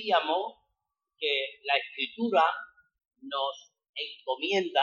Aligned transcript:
decíamos 0.00 0.54
que 1.18 1.60
la 1.64 1.76
escritura 1.76 2.42
nos 3.20 3.72
encomienda, 3.94 4.82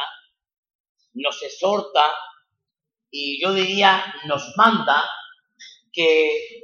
nos 1.13 1.41
exhorta 1.41 2.13
y 3.09 3.41
yo 3.41 3.53
diría 3.53 4.13
nos 4.27 4.53
manda 4.55 5.03
que 5.91 6.61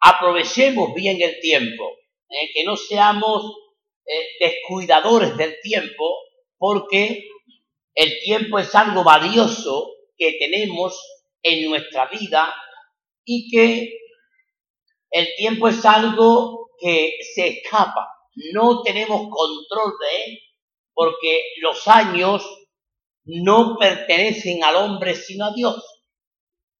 aprovechemos 0.00 0.92
bien 0.94 1.22
el 1.22 1.40
tiempo, 1.40 1.96
¿eh? 2.28 2.50
que 2.52 2.64
no 2.64 2.76
seamos 2.76 3.56
eh, 4.04 4.28
descuidadores 4.38 5.34
del 5.38 5.58
tiempo, 5.62 6.18
porque 6.58 7.26
el 7.94 8.20
tiempo 8.22 8.58
es 8.58 8.74
algo 8.74 9.02
valioso 9.02 9.94
que 10.18 10.36
tenemos 10.38 11.00
en 11.42 11.64
nuestra 11.70 12.06
vida 12.08 12.54
y 13.24 13.50
que 13.50 13.98
el 15.10 15.28
tiempo 15.36 15.68
es 15.68 15.82
algo 15.86 16.63
que 16.78 17.16
se 17.34 17.48
escapa, 17.48 18.08
no 18.52 18.82
tenemos 18.82 19.28
control 19.30 19.92
de 20.00 20.24
él, 20.24 20.38
porque 20.92 21.42
los 21.60 21.86
años 21.88 22.44
no 23.24 23.76
pertenecen 23.78 24.62
al 24.64 24.76
hombre 24.76 25.14
sino 25.14 25.46
a 25.46 25.54
Dios. 25.54 25.82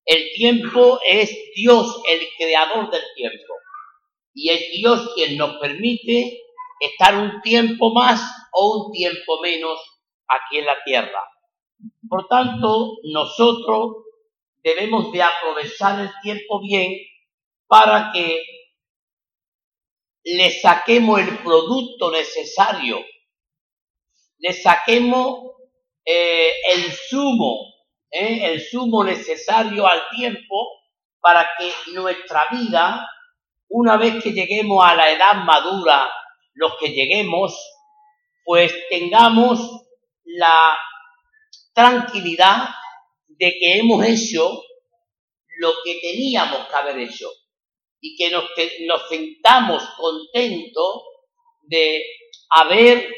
El 0.05 0.33
tiempo 0.35 1.01
es 1.07 1.35
Dios 1.55 2.03
el 2.09 2.21
creador 2.37 2.91
del 2.91 3.03
tiempo 3.17 3.55
y 4.35 4.51
es 4.51 4.71
Dios 4.73 5.13
quien 5.15 5.37
nos 5.39 5.57
permite 5.57 6.41
estar 6.81 7.17
un 7.17 7.41
tiempo 7.41 7.93
más 7.95 8.21
o 8.53 8.87
un 8.87 8.93
tiempo 8.93 9.41
menos 9.41 9.79
aquí 10.29 10.59
en 10.59 10.67
la 10.67 10.77
tierra. 10.85 11.23
Por 12.09 12.27
tanto, 12.29 12.97
nosotros 13.05 14.05
debemos 14.63 15.11
de 15.13 15.23
aprovechar 15.23 16.01
el 16.01 16.11
tiempo 16.23 16.61
bien 16.61 16.93
para 17.67 18.11
que 18.13 18.43
le 20.25 20.51
saquemos 20.51 21.21
el 21.21 21.39
producto 21.39 22.11
necesario, 22.11 23.05
le 24.39 24.53
saquemos 24.55 25.53
eh, 26.05 26.53
el 26.73 26.93
sumo, 26.93 27.75
eh, 28.11 28.53
el 28.53 28.61
sumo 28.63 29.05
necesario 29.05 29.87
al 29.87 30.09
tiempo 30.11 30.67
para 31.21 31.51
que 31.59 31.71
nuestra 31.93 32.47
vida, 32.51 33.07
una 33.69 33.99
vez 33.99 34.23
que 34.23 34.33
lleguemos 34.33 34.83
a 34.85 34.95
la 34.95 35.11
edad 35.11 35.35
madura, 35.45 36.11
los 36.55 36.77
que 36.79 36.89
lleguemos, 36.89 37.55
pues 38.45 38.73
tengamos 38.89 39.61
la 40.25 40.77
tranquilidad 41.75 42.69
de 43.27 43.51
que 43.59 43.79
hemos 43.79 44.05
hecho 44.05 44.63
lo 45.59 45.73
que 45.85 45.99
teníamos 46.01 46.67
que 46.69 46.75
haber 46.75 46.99
hecho 46.99 47.29
y 48.07 48.17
que 48.17 48.31
nos, 48.31 48.45
nos 48.87 49.09
sentamos 49.09 49.83
contentos 49.97 51.05
de 51.63 52.05
haber 52.51 53.11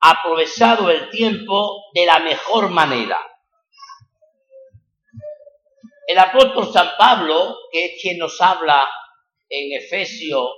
aprovechado 0.00 0.90
el 0.90 1.08
tiempo 1.10 1.84
de 1.94 2.04
la 2.04 2.18
mejor 2.18 2.70
manera. 2.70 3.16
El 6.04 6.18
apóstol 6.18 6.72
San 6.72 6.88
Pablo, 6.98 7.58
que 7.70 7.84
es 7.84 8.02
quien 8.02 8.18
nos 8.18 8.40
habla 8.40 8.88
en 9.48 9.80
Efesio 9.80 10.48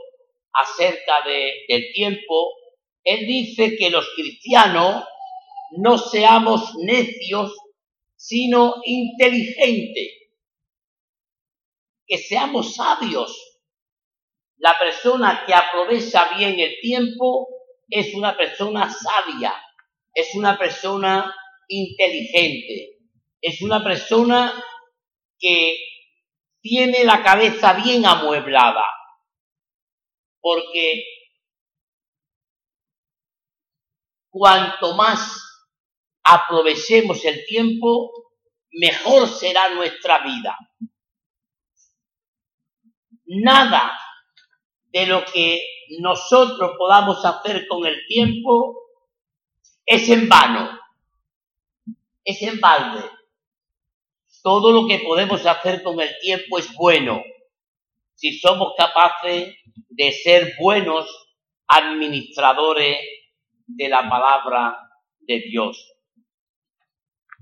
acerca 0.55 1.21
de, 1.27 1.67
del 1.69 1.93
tiempo, 1.93 2.55
él 3.05 3.27
dice 3.27 3.77
que 3.77 3.91
los 3.91 4.09
cristianos 4.17 5.05
no 5.77 5.99
seamos 5.99 6.75
necios, 6.77 7.55
sino 8.17 8.77
inteligentes, 8.87 10.13
que 12.13 12.19
seamos 12.19 12.75
sabios. 12.75 13.63
La 14.59 14.79
persona 14.79 15.45
que 15.47 15.55
aprovecha 15.55 16.37
bien 16.37 16.61
el 16.61 16.79
tiempo 16.83 17.49
es 17.89 18.15
una 18.15 18.37
persona 18.37 18.93
sabia, 18.93 19.55
es 20.13 20.35
una 20.35 20.59
persona 20.59 21.35
inteligente, 21.69 22.99
es 23.41 23.63
una 23.63 23.83
persona 23.83 24.63
que 25.39 25.79
tiene 26.61 27.03
la 27.05 27.23
cabeza 27.23 27.73
bien 27.83 28.05
amueblada, 28.05 28.85
porque 30.39 31.03
cuanto 34.29 34.95
más 34.97 35.41
aprovechemos 36.25 37.25
el 37.25 37.47
tiempo, 37.47 38.13
mejor 38.71 39.27
será 39.29 39.71
nuestra 39.71 40.19
vida. 40.19 40.59
Nada 43.35 43.99
de 44.93 45.07
lo 45.07 45.25
que 45.25 45.63
nosotros 46.01 46.73
podamos 46.77 47.25
hacer 47.25 47.67
con 47.67 47.87
el 47.87 48.07
tiempo 48.07 48.79
es 49.87 50.07
en 50.11 50.29
vano, 50.29 50.79
es 52.25 52.43
en 52.43 52.61
balde. 52.61 53.09
Todo 54.43 54.73
lo 54.73 54.87
que 54.87 54.99
podemos 54.99 55.47
hacer 55.47 55.83
con 55.83 55.99
el 56.01 56.11
tiempo 56.21 56.59
es 56.59 56.75
bueno, 56.75 57.23
si 58.15 58.39
somos 58.39 58.75
capaces 58.77 59.55
de 59.89 60.13
ser 60.13 60.55
buenos 60.59 61.09
administradores 61.69 62.99
de 63.67 63.89
la 63.89 64.11
palabra 64.11 64.77
de 65.21 65.41
Dios. 65.41 65.91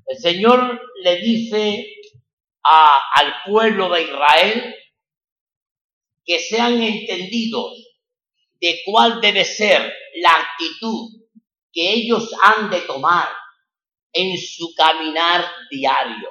El 0.06 0.18
Señor 0.18 0.80
le 1.02 1.16
dice 1.16 1.84
al 2.62 3.34
pueblo 3.44 3.88
de 3.88 4.02
Israel 4.02 4.74
que 6.30 6.38
sean 6.38 6.80
entendidos 6.80 7.72
de 8.60 8.82
cuál 8.84 9.20
debe 9.20 9.44
ser 9.44 9.92
la 10.22 10.30
actitud 10.30 11.10
que 11.72 11.92
ellos 11.92 12.30
han 12.40 12.70
de 12.70 12.82
tomar 12.82 13.28
en 14.12 14.38
su 14.38 14.72
caminar 14.76 15.44
diario. 15.68 16.30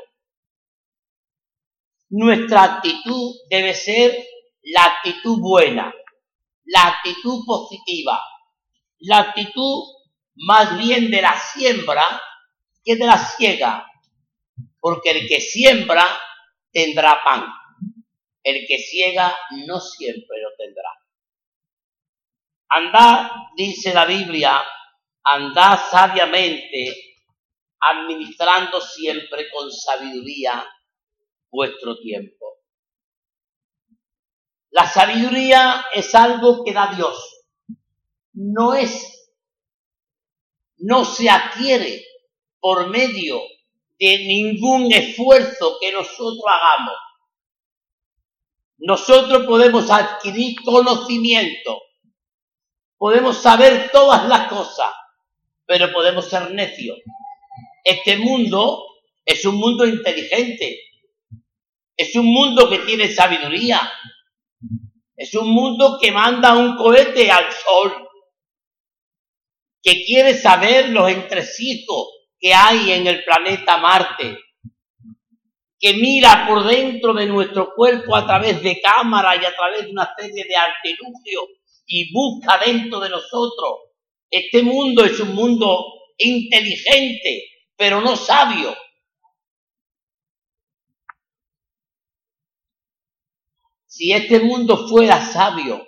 Nuestra 2.11 2.63
actitud 2.63 3.41
debe 3.49 3.73
ser 3.73 4.25
la 4.63 4.85
actitud 4.85 5.37
buena, 5.41 5.93
la 6.63 6.87
actitud 6.87 7.43
positiva, 7.45 8.21
la 8.99 9.17
actitud 9.17 9.83
más 10.35 10.77
bien 10.77 11.11
de 11.11 11.21
la 11.21 11.37
siembra 11.37 12.21
que 12.85 12.95
de 12.95 13.05
la 13.05 13.17
ciega, 13.17 13.85
porque 14.79 15.09
el 15.09 15.27
que 15.27 15.41
siembra 15.41 16.07
tendrá 16.71 17.21
pan, 17.21 17.58
el 18.43 18.65
que 18.67 18.77
ciega 18.77 19.37
no 19.67 19.79
siempre 19.79 20.41
lo 20.41 20.49
tendrá. 20.57 20.89
Andad, 22.69 23.31
dice 23.55 23.93
la 23.93 24.05
Biblia, 24.05 24.61
andad 25.23 25.79
sabiamente, 25.89 27.15
administrando 27.79 28.79
siempre 28.81 29.49
con 29.49 29.71
sabiduría 29.71 30.65
vuestro 31.49 31.97
tiempo. 31.99 32.59
La 34.71 34.85
sabiduría 34.87 35.85
es 35.93 36.13
algo 36.13 36.63
que 36.63 36.73
da 36.73 36.93
Dios. 36.95 37.47
No 38.33 38.73
es, 38.75 39.31
no 40.77 41.03
se 41.05 41.29
adquiere 41.29 42.05
por 42.59 42.87
medio 42.89 43.41
de 43.99 44.17
ningún 44.19 44.91
esfuerzo 44.93 45.77
que 45.81 45.91
nosotros 45.91 46.43
hagamos. 46.47 46.95
Nosotros 48.79 49.45
podemos 49.45 49.89
adquirir 49.91 50.55
conocimiento, 50.63 51.81
podemos 52.97 53.37
saber 53.37 53.89
todas 53.91 54.27
las 54.27 54.47
cosas, 54.47 54.93
pero 55.65 55.91
podemos 55.91 56.29
ser 56.29 56.51
necios. 56.51 56.97
Este 57.83 58.17
mundo 58.17 58.85
es 59.25 59.43
un 59.45 59.55
mundo 59.55 59.85
inteligente, 59.85 60.79
es 61.97 62.15
un 62.15 62.25
mundo 62.27 62.69
que 62.69 62.79
tiene 62.79 63.09
sabiduría, 63.09 63.81
es 65.15 65.35
un 65.35 65.49
mundo 65.49 65.97
que 66.01 66.13
manda 66.13 66.55
un 66.55 66.77
cohete 66.77 67.29
al 67.29 67.51
sol, 67.51 68.07
que 69.83 70.05
quiere 70.05 70.37
saber 70.37 70.89
los 70.89 71.09
entresijos 71.11 72.07
que 72.39 72.53
hay 72.53 72.93
en 72.93 73.07
el 73.07 73.25
planeta 73.25 73.77
Marte, 73.77 74.37
que 75.79 75.93
mira 75.93 76.45
por 76.47 76.65
dentro 76.65 77.13
de 77.13 77.25
nuestro 77.25 77.73
cuerpo 77.73 78.15
a 78.15 78.25
través 78.25 78.61
de 78.61 78.81
cámaras 78.81 79.41
y 79.41 79.45
a 79.45 79.55
través 79.55 79.85
de 79.85 79.91
una 79.91 80.13
serie 80.17 80.43
de 80.43 80.55
artilugios 80.55 81.45
y 81.87 82.11
busca 82.13 82.57
dentro 82.57 82.99
de 82.99 83.09
nosotros. 83.09 83.79
Este 84.29 84.61
mundo 84.61 85.05
es 85.05 85.19
un 85.21 85.33
mundo 85.33 85.85
inteligente, 86.17 87.45
pero 87.77 88.01
no 88.01 88.15
sabio. 88.15 88.75
Si 93.87 94.11
este 94.11 94.39
mundo 94.39 94.87
fuera 94.87 95.19
sabio, 95.19 95.85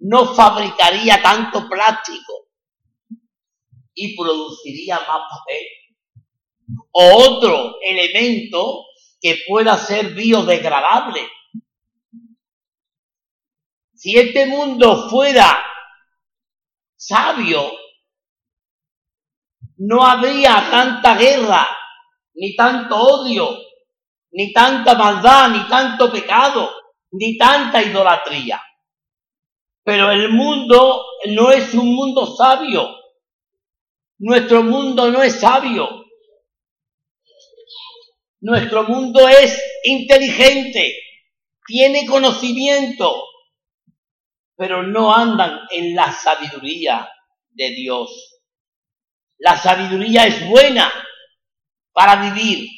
no 0.00 0.34
fabricaría 0.34 1.22
tanto 1.22 1.68
plástico 1.68 2.48
y 3.94 4.16
produciría 4.16 4.96
más 4.96 5.06
papel. 5.06 5.66
O 6.92 7.16
otro 7.16 7.76
elemento 7.82 8.86
que 9.20 9.42
pueda 9.46 9.76
ser 9.76 10.14
biodegradable. 10.14 11.28
Si 13.94 14.18
este 14.18 14.46
mundo 14.46 15.08
fuera 15.08 15.64
sabio, 16.96 17.72
no 19.78 20.04
habría 20.04 20.68
tanta 20.70 21.16
guerra, 21.16 21.68
ni 22.34 22.54
tanto 22.56 22.96
odio, 22.96 23.58
ni 24.32 24.52
tanta 24.52 24.94
maldad, 24.94 25.50
ni 25.50 25.68
tanto 25.68 26.10
pecado, 26.10 26.70
ni 27.12 27.36
tanta 27.36 27.82
idolatría. 27.82 28.60
Pero 29.84 30.10
el 30.10 30.30
mundo 30.30 31.04
no 31.30 31.50
es 31.50 31.74
un 31.74 31.94
mundo 31.94 32.26
sabio. 32.26 32.96
Nuestro 34.18 34.62
mundo 34.62 35.10
no 35.10 35.22
es 35.22 35.40
sabio. 35.40 36.01
Nuestro 38.42 38.82
mundo 38.82 39.28
es 39.28 39.56
inteligente, 39.84 40.98
tiene 41.64 42.04
conocimiento, 42.06 43.24
pero 44.56 44.82
no 44.82 45.14
andan 45.14 45.60
en 45.70 45.94
la 45.94 46.10
sabiduría 46.10 47.08
de 47.50 47.70
Dios. 47.70 48.40
La 49.38 49.56
sabiduría 49.56 50.26
es 50.26 50.44
buena 50.48 50.92
para 51.92 52.16
vivir. 52.16 52.68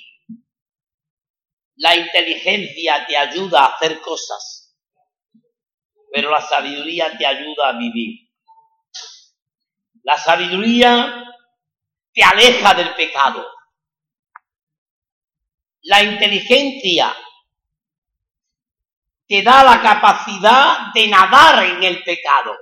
La 1.76 1.96
inteligencia 1.96 3.06
te 3.06 3.16
ayuda 3.16 3.60
a 3.60 3.74
hacer 3.76 4.02
cosas, 4.02 4.76
pero 6.12 6.30
la 6.30 6.42
sabiduría 6.42 7.16
te 7.16 7.24
ayuda 7.24 7.70
a 7.70 7.78
vivir. 7.78 8.28
La 10.02 10.18
sabiduría 10.18 11.24
te 12.12 12.22
aleja 12.22 12.74
del 12.74 12.94
pecado. 12.94 13.53
La 15.84 16.02
inteligencia 16.02 17.14
te 19.26 19.42
da 19.42 19.62
la 19.62 19.82
capacidad 19.82 20.92
de 20.94 21.08
nadar 21.08 21.62
en 21.64 21.82
el 21.82 22.02
pecado. 22.02 22.56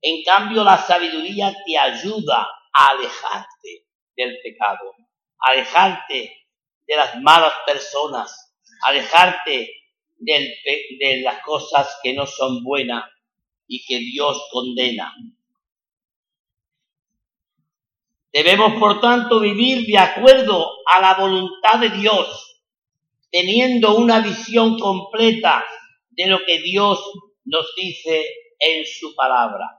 En 0.00 0.22
cambio, 0.22 0.62
la 0.62 0.78
sabiduría 0.78 1.52
te 1.64 1.76
ayuda 1.76 2.46
a 2.72 2.88
alejarte 2.90 3.86
del 4.16 4.38
pecado, 4.40 4.94
alejarte 5.38 6.46
de 6.86 6.96
las 6.96 7.20
malas 7.22 7.54
personas, 7.66 8.54
alejarte 8.82 9.68
de 10.18 11.20
las 11.24 11.42
cosas 11.42 11.98
que 12.04 12.14
no 12.14 12.24
son 12.24 12.62
buenas 12.62 13.04
y 13.66 13.84
que 13.84 13.98
Dios 13.98 14.48
condena. 14.52 15.12
Debemos, 18.32 18.78
por 18.78 19.00
tanto, 19.00 19.40
vivir 19.40 19.86
de 19.86 19.98
acuerdo 19.98 20.75
a 20.86 21.00
la 21.00 21.14
voluntad 21.14 21.80
de 21.80 21.90
Dios, 21.90 22.64
teniendo 23.30 23.96
una 23.96 24.20
visión 24.20 24.78
completa 24.78 25.64
de 26.10 26.26
lo 26.26 26.44
que 26.46 26.60
Dios 26.60 27.00
nos 27.44 27.74
dice 27.76 28.24
en 28.58 28.84
su 28.86 29.14
palabra. 29.14 29.78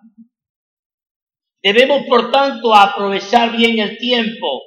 Debemos, 1.63 2.05
por 2.07 2.31
tanto, 2.31 2.73
aprovechar 2.75 3.55
bien 3.55 3.79
el 3.79 3.97
tiempo, 3.97 4.61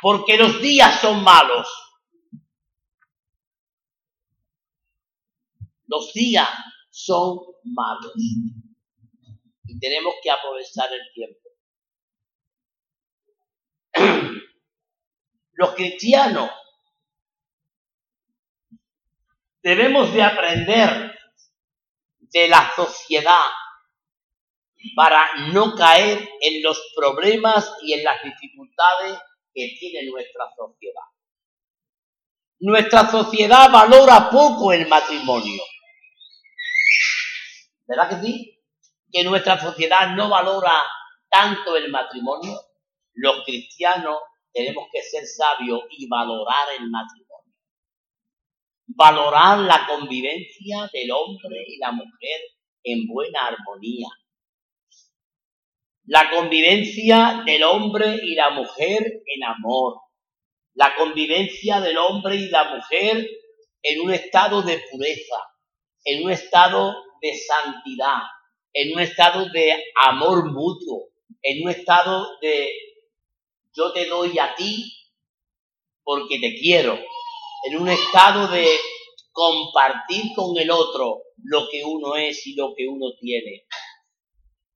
porque 0.00 0.36
los 0.36 0.60
días 0.60 1.00
son 1.00 1.22
malos. 1.22 1.66
Los 5.86 6.12
días 6.12 6.48
son 6.90 7.38
malos. 7.64 8.12
Y 9.64 9.78
tenemos 9.78 10.14
que 10.22 10.30
aprovechar 10.30 10.88
el 10.92 11.00
tiempo. 11.14 11.48
Los 15.58 15.74
cristianos 15.74 16.52
debemos 19.60 20.14
de 20.14 20.22
aprender 20.22 21.18
de 22.20 22.46
la 22.46 22.70
sociedad 22.76 23.44
para 24.94 25.48
no 25.52 25.74
caer 25.74 26.28
en 26.40 26.62
los 26.62 26.80
problemas 26.94 27.74
y 27.82 27.92
en 27.92 28.04
las 28.04 28.22
dificultades 28.22 29.18
que 29.52 29.76
tiene 29.80 30.08
nuestra 30.08 30.44
sociedad. 30.56 31.02
Nuestra 32.60 33.10
sociedad 33.10 33.68
valora 33.72 34.30
poco 34.30 34.72
el 34.72 34.86
matrimonio. 34.86 35.60
¿Verdad 37.84 38.10
que 38.10 38.24
sí? 38.24 38.62
Que 39.10 39.24
nuestra 39.24 39.60
sociedad 39.60 40.10
no 40.14 40.28
valora 40.28 40.84
tanto 41.28 41.76
el 41.76 41.90
matrimonio. 41.90 42.60
Los 43.14 43.42
cristianos 43.44 44.18
tenemos 44.58 44.88
que 44.92 45.02
ser 45.02 45.24
sabios 45.26 45.82
y 45.90 46.08
valorar 46.08 46.68
el 46.78 46.90
matrimonio. 46.90 47.54
Valorar 48.86 49.58
la 49.60 49.86
convivencia 49.86 50.88
del 50.92 51.10
hombre 51.10 51.64
y 51.66 51.78
la 51.78 51.92
mujer 51.92 52.40
en 52.82 53.06
buena 53.06 53.46
armonía 53.46 54.08
la 56.08 56.30
convivencia 56.30 57.42
del 57.44 57.62
hombre 57.64 58.18
y 58.22 58.34
la 58.34 58.48
mujer 58.48 59.02
en 59.26 59.44
amor, 59.44 60.00
la 60.72 60.94
convivencia 60.96 61.82
del 61.82 61.98
hombre 61.98 62.36
y 62.36 62.48
la 62.48 62.64
mujer 62.64 63.28
en 63.82 64.00
un 64.00 64.14
estado 64.14 64.62
de 64.62 64.82
pureza, 64.90 65.36
en 66.04 66.24
un 66.24 66.30
estado 66.30 66.96
de 67.20 67.34
santidad, 67.36 68.22
en 68.72 68.94
un 68.94 69.00
estado 69.00 69.50
de 69.50 69.74
amor 70.06 70.50
mutuo, 70.50 71.10
en 71.42 71.64
un 71.64 71.70
estado 71.72 72.26
de 72.40 72.72
yo 73.78 73.92
te 73.92 74.06
doy 74.06 74.36
a 74.38 74.54
ti 74.56 74.92
porque 76.02 76.38
te 76.40 76.54
quiero, 76.54 76.98
en 77.64 77.78
un 77.78 77.88
estado 77.88 78.48
de 78.48 78.66
compartir 79.30 80.32
con 80.34 80.56
el 80.58 80.70
otro 80.70 81.22
lo 81.44 81.68
que 81.70 81.84
uno 81.84 82.16
es 82.16 82.44
y 82.46 82.54
lo 82.54 82.74
que 82.74 82.88
uno 82.88 83.12
tiene. 83.20 83.66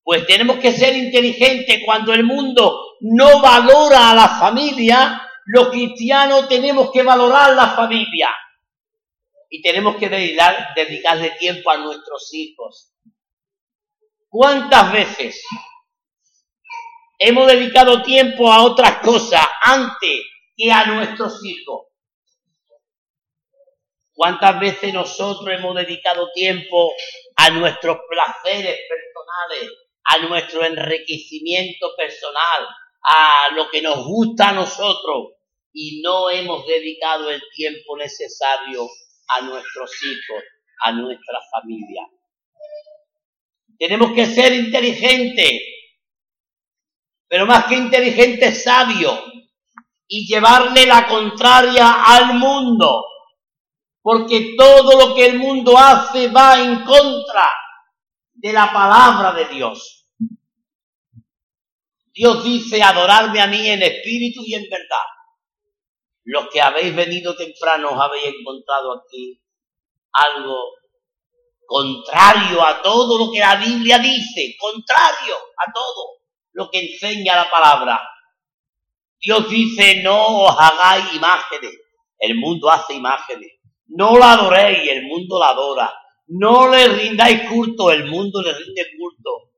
Pues 0.05 0.27
tenemos 0.27 0.59
que 0.59 0.73
ser 0.73 0.97
inteligentes 0.97 1.83
cuando 1.85 2.13
el 2.13 2.23
mundo 2.23 2.97
no 3.01 3.41
valora 3.41 4.11
a 4.11 4.15
la 4.15 4.29
familia, 4.29 5.23
los 5.47 5.71
cristianos 5.71 6.49
tenemos 6.49 6.93
que 6.93 7.03
valorar 7.03 7.55
la 7.55 7.71
familia. 7.71 8.29
Y 9.49 9.61
tenemos 9.63 9.97
que 9.97 10.09
dedicar, 10.09 10.75
dedicarle 10.75 11.31
tiempo 11.39 11.71
a 11.71 11.79
nuestros 11.79 12.33
hijos. 12.35 12.93
¿Cuántas 14.29 14.93
veces 14.93 15.45
hemos 17.25 17.47
dedicado 17.47 18.03
tiempo 18.03 18.53
a 18.53 18.63
otras 18.65 18.99
cosas 18.99 19.47
antes 19.63 20.23
que 20.57 20.73
a 20.73 20.87
nuestros 20.87 21.45
hijos? 21.45 21.87
¿Cuántas 24.13 24.59
veces 24.61 24.93
nosotros 24.93 25.49
hemos 25.57 25.75
dedicado 25.75 26.31
tiempo 26.33 26.93
a 27.37 27.51
nuestros 27.51 27.99
placeres 28.09 28.79
personales, 28.89 29.73
a 30.05 30.19
nuestro 30.19 30.65
enriquecimiento 30.65 31.95
personal, 31.97 32.67
a 33.03 33.55
lo 33.55 33.71
que 33.71 33.83
nos 33.83 34.05
gusta 34.05 34.51
a 34.51 34.53
nosotros 34.53 35.35
y 35.73 36.03
no 36.03 36.29
hemos 36.29 36.67
dedicado 36.67 37.31
el 37.31 37.43
tiempo 37.55 37.97
necesario 37.97 38.87
a 39.29 39.41
nuestros 39.43 39.91
hijos, 40.05 40.43
a 40.85 40.93
nuestra 40.93 41.39
familia. 41.53 42.03
Tenemos 43.79 44.13
que 44.13 44.27
ser 44.27 44.53
inteligentes, 44.53 45.61
pero 47.33 47.47
más 47.47 47.65
que 47.65 47.77
inteligentes, 47.77 48.63
sabios, 48.63 49.19
y 50.07 50.27
llevarle 50.27 50.85
la 50.85 51.09
contraria 51.09 52.05
al 52.05 52.35
mundo, 52.35 53.07
porque 54.03 54.55
todo 54.55 55.01
lo 55.01 55.15
que 55.15 55.25
el 55.25 55.39
mundo 55.39 55.79
hace 55.79 56.29
va 56.29 56.61
en 56.61 56.85
contra 56.85 57.51
de 58.35 58.53
la 58.53 58.71
palabra 58.71 59.33
de 59.33 59.47
Dios. 59.47 60.11
Dios 62.13 62.45
dice, 62.45 62.83
adorarme 62.83 63.41
a 63.41 63.47
mí 63.47 63.67
en 63.67 63.83
espíritu 63.83 64.43
y 64.45 64.55
en 64.55 64.69
verdad. 64.69 65.09
Los 66.25 66.49
que 66.53 66.61
habéis 66.61 66.95
venido 66.95 67.35
temprano 67.35 67.93
os 67.93 67.99
habéis 67.99 68.35
encontrado 68.39 68.93
aquí 69.01 69.43
algo 70.13 70.67
contrario 71.65 72.63
a 72.63 72.83
todo 72.83 73.17
lo 73.17 73.33
que 73.33 73.39
la 73.39 73.57
Biblia 73.57 73.99
dice, 73.99 74.55
contrario 74.61 75.35
a 75.57 75.73
todo 75.73 76.22
lo 76.53 76.71
que 76.71 76.81
enseña 76.81 77.37
la 77.37 77.51
palabra. 77.51 78.01
Dios 79.21 79.49
dice, 79.49 80.03
no 80.03 80.45
os 80.45 80.57
hagáis 80.59 81.15
imágenes. 81.15 81.73
El 82.19 82.37
mundo 82.37 82.71
hace 82.71 82.95
imágenes. 82.95 83.53
No 83.87 84.19
la 84.19 84.33
adoréis, 84.33 84.89
el 84.89 85.05
mundo 85.05 85.39
la 85.39 85.51
adora. 85.51 85.93
No 86.29 86.69
le 86.69 86.89
rindáis 86.89 87.49
culto, 87.49 87.91
el 87.91 88.07
mundo 88.07 88.43
le 88.43 88.53
rinde 88.53 88.87
culto. 88.99 89.53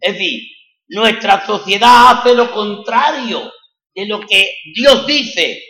Es 0.00 0.12
decir, 0.12 0.42
nuestra 0.88 1.44
sociedad 1.46 2.10
hace 2.10 2.34
lo 2.34 2.50
contrario 2.52 3.52
de 3.94 4.06
lo 4.06 4.20
que 4.20 4.56
Dios 4.74 5.06
dice. 5.06 5.62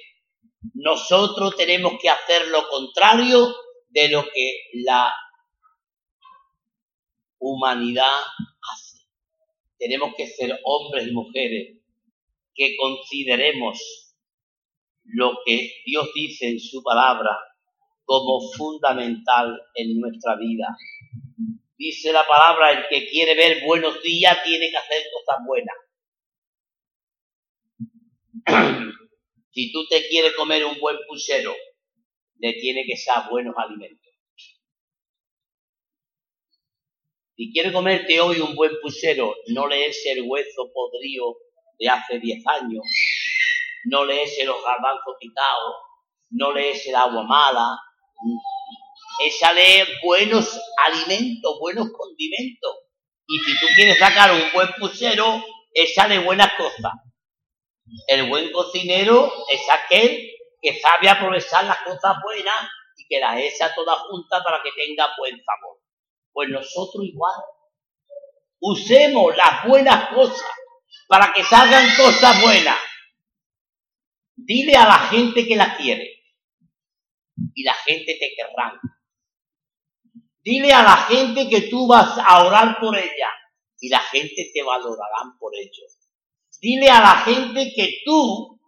Nosotros 0.75 1.57
tenemos 1.57 1.95
que 2.01 2.11
hacer 2.11 2.49
lo 2.49 2.69
contrario 2.69 3.55
de 3.89 4.09
lo 4.09 4.25
que 4.25 4.63
la 4.75 5.15
humanidad. 7.39 8.21
Tenemos 9.79 10.15
que 10.17 10.27
ser 10.27 10.59
hombres 10.65 11.07
y 11.07 11.13
mujeres 11.13 11.79
que 12.55 12.77
consideremos 12.77 13.79
lo 15.05 15.39
que 15.45 15.71
Dios 15.85 16.09
dice 16.15 16.49
en 16.49 16.61
su 16.61 16.83
palabra 16.83 17.39
como 18.05 18.41
fundamental 18.53 19.61
en 19.75 20.01
nuestra 20.01 20.37
vida. 20.37 20.77
Dice 21.77 22.13
la 22.13 22.27
palabra, 22.27 22.73
el 22.73 22.89
que 22.89 23.09
quiere 23.09 23.35
ver 23.35 23.63
buenos 23.65 24.03
días 24.03 24.43
tiene 24.45 24.71
que 24.71 24.77
hacer 24.77 25.03
cosas 25.13 25.37
buenas. 25.47 25.77
si 29.51 29.73
tú 29.73 29.87
te 29.89 30.09
quieres 30.09 30.35
comer 30.35 30.65
un 30.65 30.79
buen 30.81 30.97
pusero, 31.07 31.55
le 32.39 32.53
tiene 32.55 32.85
que 32.87 32.97
ser 32.97 33.15
buenos 33.31 33.55
alimentos. 33.59 34.06
Si 37.37 37.53
quieres 37.53 37.75
comerte 37.75 38.19
hoy 38.19 38.41
un 38.41 38.55
buen 38.55 38.73
pusero, 38.81 39.35
no 39.49 39.67
le 39.67 39.85
el 39.85 40.23
hueso 40.23 40.73
podrido 40.73 41.37
de 41.79 41.87
hace 41.87 42.19
10 42.19 42.43
años, 42.47 42.83
no 43.85 44.07
le 44.07 44.23
eches 44.23 44.47
los 44.47 44.57
garbanzos 44.65 45.17
quitados, 45.21 45.75
no 46.31 46.55
le 46.55 46.71
eches 46.71 46.87
el 46.87 46.95
agua 46.95 47.25
mala, 47.25 47.77
échale 49.23 49.87
buenos 50.03 50.59
alimentos, 50.87 51.59
buenos 51.61 51.89
condimentos. 51.93 52.75
Y 53.27 53.39
si 53.41 53.61
tú 53.61 53.67
quieres 53.75 53.99
sacar 53.99 54.33
un 54.33 54.53
buen 54.55 54.73
pusero, 54.79 55.45
échale 55.75 56.21
buenas 56.21 56.55
cosas. 56.57 56.93
El 58.09 58.31
buen 58.31 58.51
cocinero 58.51 59.31
es 59.53 59.61
aquel 59.69 60.27
que 60.63 60.81
sabe 60.81 61.11
aprovechar 61.11 61.67
las 61.67 61.83
cosas 61.83 62.17
buenas 62.25 62.67
y 62.97 63.07
que 63.07 63.21
las 63.21 63.39
echa 63.39 63.75
todas 63.75 63.99
juntas 64.09 64.43
para 64.43 64.63
que 64.63 64.71
tenga 64.73 65.11
buen 65.19 65.37
sabor. 65.45 65.86
Pues 66.37 66.51
nosotros 66.51 67.03
igual. 67.03 67.33
Usemos 68.61 69.35
las 69.35 69.67
buenas 69.67 70.11
cosas 70.11 70.47
para 71.09 71.33
que 71.33 71.43
salgan 71.43 71.97
cosas 71.97 72.43
buenas. 72.43 72.77
Dile 74.35 74.77
a 74.77 74.85
la 74.85 74.99
gente 75.09 75.47
que 75.47 75.57
la 75.57 75.79
quiere 75.79 76.27
y 77.55 77.63
la 77.63 77.73
gente 77.73 78.19
te 78.21 78.35
querrá. 78.37 78.79
Dile 80.43 80.75
a 80.75 80.83
la 80.83 80.97
gente 81.09 81.49
que 81.49 81.71
tú 81.71 81.87
vas 81.89 82.19
a 82.19 82.45
orar 82.45 82.77
por 82.81 82.95
ella 82.99 83.33
y 83.81 83.89
la 83.89 84.01
gente 84.01 84.51
te 84.53 84.63
valorará 84.63 85.35
por 85.41 85.55
ello. 85.57 85.87
Dile 86.61 86.91
a 86.91 87.01
la 87.01 87.17
gente 87.21 87.73
que 87.75 88.03
tú 88.05 88.61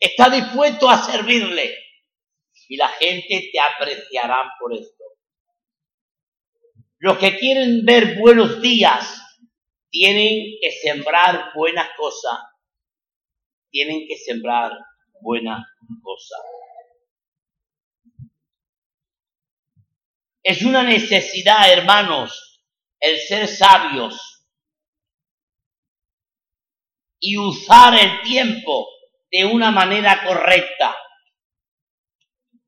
estás 0.00 0.32
dispuesto 0.32 0.88
a 0.88 0.96
servirle 0.96 1.76
y 2.68 2.76
la 2.78 2.88
gente 2.88 3.50
te 3.52 3.60
apreciará 3.60 4.50
por 4.58 4.72
esto. 4.72 4.95
Los 6.98 7.18
que 7.18 7.38
quieren 7.38 7.84
ver 7.84 8.18
buenos 8.18 8.60
días 8.62 9.20
tienen 9.90 10.58
que 10.60 10.70
sembrar 10.72 11.52
buenas 11.54 11.88
cosas. 11.96 12.38
Tienen 13.70 14.06
que 14.08 14.16
sembrar 14.16 14.72
buenas 15.20 15.62
cosas. 16.02 16.40
Es 20.42 20.62
una 20.62 20.82
necesidad, 20.82 21.70
hermanos, 21.72 22.62
el 23.00 23.18
ser 23.18 23.48
sabios 23.48 24.44
y 27.20 27.36
usar 27.36 27.94
el 27.98 28.22
tiempo 28.22 28.88
de 29.30 29.44
una 29.44 29.70
manera 29.70 30.24
correcta. 30.24 30.96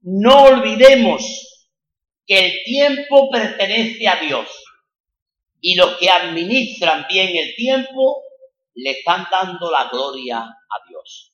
No 0.01 0.43
olvidemos 0.43 1.48
que 2.29 2.39
el 2.39 2.65
tiempo 2.65 3.31
pertenece 3.31 4.07
a 4.07 4.17
Dios 4.17 4.47
y 5.63 5.75
los 5.75 5.97
que 5.97 6.11
administran 6.11 7.07
bien 7.09 7.35
el 7.35 7.57
tiempo 7.57 8.23
le 8.75 8.91
están 8.91 9.27
dando 9.31 9.71
la 9.71 9.89
gloria 9.89 10.39
a 10.39 10.89
Dios. 10.89 11.33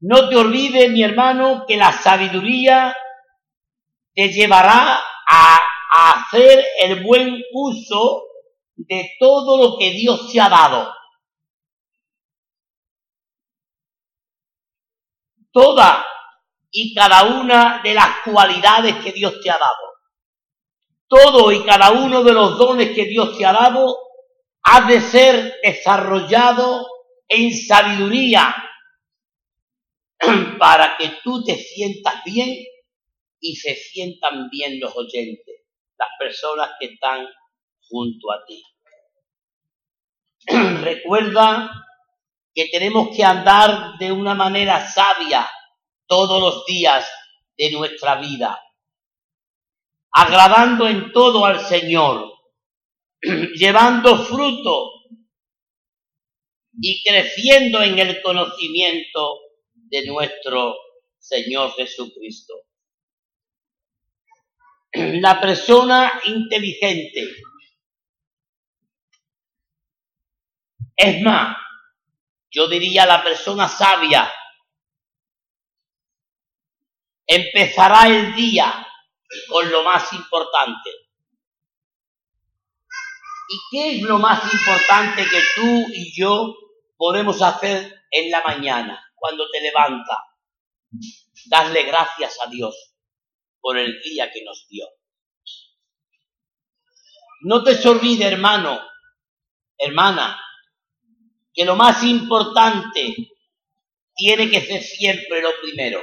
No 0.00 0.28
te 0.28 0.36
olvides, 0.36 0.90
mi 0.90 1.02
hermano, 1.02 1.64
que 1.66 1.78
la 1.78 1.92
sabiduría 1.92 2.94
te 4.14 4.28
llevará 4.28 5.00
a, 5.28 5.58
hacer 5.90 6.64
el 6.82 7.02
buen 7.02 7.42
uso 7.52 8.22
de 8.76 9.12
todo 9.18 9.56
lo 9.56 9.78
que 9.78 9.92
Dios 9.92 10.30
te 10.30 10.38
ha 10.38 10.48
dado. 10.50 10.92
Toda 15.50 16.06
y 16.70 16.94
cada 16.94 17.24
una 17.24 17.80
de 17.82 17.94
las 17.94 18.20
cualidades 18.24 18.96
que 18.96 19.12
Dios 19.12 19.40
te 19.42 19.50
ha 19.50 19.58
dado. 19.58 19.88
Todo 21.06 21.50
y 21.52 21.64
cada 21.64 21.92
uno 21.92 22.22
de 22.22 22.32
los 22.32 22.58
dones 22.58 22.90
que 22.90 23.06
Dios 23.06 23.36
te 23.36 23.46
ha 23.46 23.52
dado 23.52 23.96
ha 24.62 24.86
de 24.86 25.00
ser 25.00 25.54
desarrollado 25.62 26.86
en 27.28 27.56
sabiduría 27.56 28.54
para 30.58 30.96
que 30.98 31.18
tú 31.22 31.42
te 31.42 31.56
sientas 31.56 32.22
bien 32.24 32.54
y 33.40 33.56
se 33.56 33.74
sientan 33.74 34.50
bien 34.50 34.78
los 34.80 34.94
oyentes, 34.94 35.62
las 35.96 36.08
personas 36.18 36.72
que 36.78 36.86
están 36.86 37.26
junto 37.88 38.32
a 38.32 38.44
ti. 38.46 38.62
Recuerda 40.82 41.70
que 42.54 42.66
tenemos 42.66 43.16
que 43.16 43.24
andar 43.24 43.96
de 43.98 44.12
una 44.12 44.34
manera 44.34 44.86
sabia 44.86 45.48
todos 46.08 46.40
los 46.40 46.66
días 46.66 47.08
de 47.56 47.70
nuestra 47.70 48.16
vida, 48.16 48.60
agradando 50.10 50.88
en 50.88 51.12
todo 51.12 51.44
al 51.44 51.60
Señor, 51.60 52.32
llevando 53.20 54.16
fruto 54.24 54.90
y 56.80 57.02
creciendo 57.04 57.82
en 57.82 57.98
el 57.98 58.22
conocimiento 58.22 59.38
de 59.74 60.06
nuestro 60.06 60.76
Señor 61.18 61.72
Jesucristo. 61.74 62.54
La 64.92 65.40
persona 65.40 66.20
inteligente 66.26 67.28
es 70.96 71.22
más, 71.22 71.56
yo 72.50 72.66
diría 72.66 73.06
la 73.06 73.22
persona 73.22 73.68
sabia 73.68 74.28
empezará 77.28 78.08
el 78.08 78.34
día 78.34 78.84
con 79.48 79.70
lo 79.70 79.84
más 79.84 80.12
importante. 80.12 80.90
¿Y 83.50 83.58
qué 83.70 83.96
es 83.96 84.02
lo 84.02 84.18
más 84.18 84.42
importante 84.52 85.24
que 85.24 85.40
tú 85.54 85.86
y 85.94 86.12
yo 86.12 86.56
podemos 86.96 87.40
hacer 87.40 88.02
en 88.10 88.30
la 88.30 88.42
mañana? 88.42 89.04
cuando 89.18 89.48
te 89.50 89.60
levanta, 89.60 90.24
darle 91.46 91.82
gracias 91.84 92.38
a 92.44 92.48
Dios 92.48 92.94
por 93.60 93.76
el 93.76 94.00
día 94.00 94.30
que 94.30 94.44
nos 94.44 94.66
dio. 94.68 94.86
No 97.42 97.62
te 97.62 97.74
se 97.74 97.88
olvide, 97.88 98.24
hermano, 98.24 98.80
hermana, 99.76 100.40
que 101.52 101.64
lo 101.64 101.76
más 101.76 102.02
importante 102.02 103.14
tiene 104.14 104.50
que 104.50 104.60
ser 104.60 104.82
siempre 104.82 105.40
lo 105.40 105.50
primero. 105.60 106.02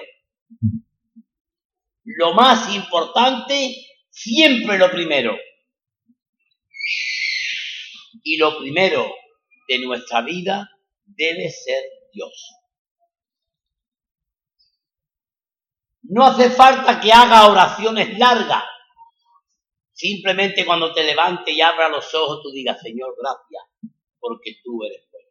Lo 2.06 2.34
más 2.34 2.74
importante, 2.76 3.76
siempre 4.10 4.78
lo 4.78 4.90
primero. 4.92 5.36
Y 8.24 8.38
lo 8.38 8.58
primero 8.60 9.12
de 9.68 9.80
nuestra 9.80 10.22
vida 10.22 10.70
debe 11.06 11.50
ser 11.50 11.84
Dios. 12.14 12.56
No 16.04 16.26
hace 16.26 16.52
falta 16.52 17.02
que 17.02 17.12
haga 17.12 17.48
oraciones 17.48 18.18
largas. 18.20 18.64
Simplemente 19.92 20.66
cuando 20.66 20.94
te 20.94 21.04
levantes 21.04 21.56
y 21.56 21.62
abra 21.62 21.90
los 21.90 22.14
ojos, 22.14 22.42
tú 22.44 22.52
digas, 22.52 22.80
Señor, 22.82 23.16
gracias, 23.18 23.64
porque 24.20 24.58
tú 24.64 24.84
eres 24.84 25.08
bueno. 25.12 25.30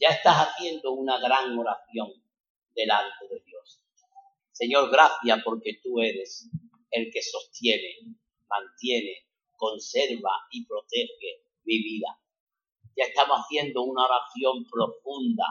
Ya 0.00 0.08
estás 0.08 0.48
haciendo 0.48 0.92
una 0.92 1.18
gran 1.18 1.56
oración 1.56 2.08
delante 2.74 3.28
de 3.30 3.42
Dios. 3.44 3.51
Señor, 4.62 4.92
gracias 4.92 5.42
porque 5.44 5.80
tú 5.82 5.98
eres 5.98 6.48
el 6.92 7.10
que 7.12 7.20
sostiene, 7.20 7.96
mantiene, 8.48 9.26
conserva 9.56 10.30
y 10.52 10.64
protege 10.64 11.42
mi 11.64 11.82
vida. 11.82 12.06
Ya 12.96 13.06
estamos 13.06 13.38
haciendo 13.40 13.82
una 13.82 14.04
oración 14.04 14.64
profunda, 14.70 15.46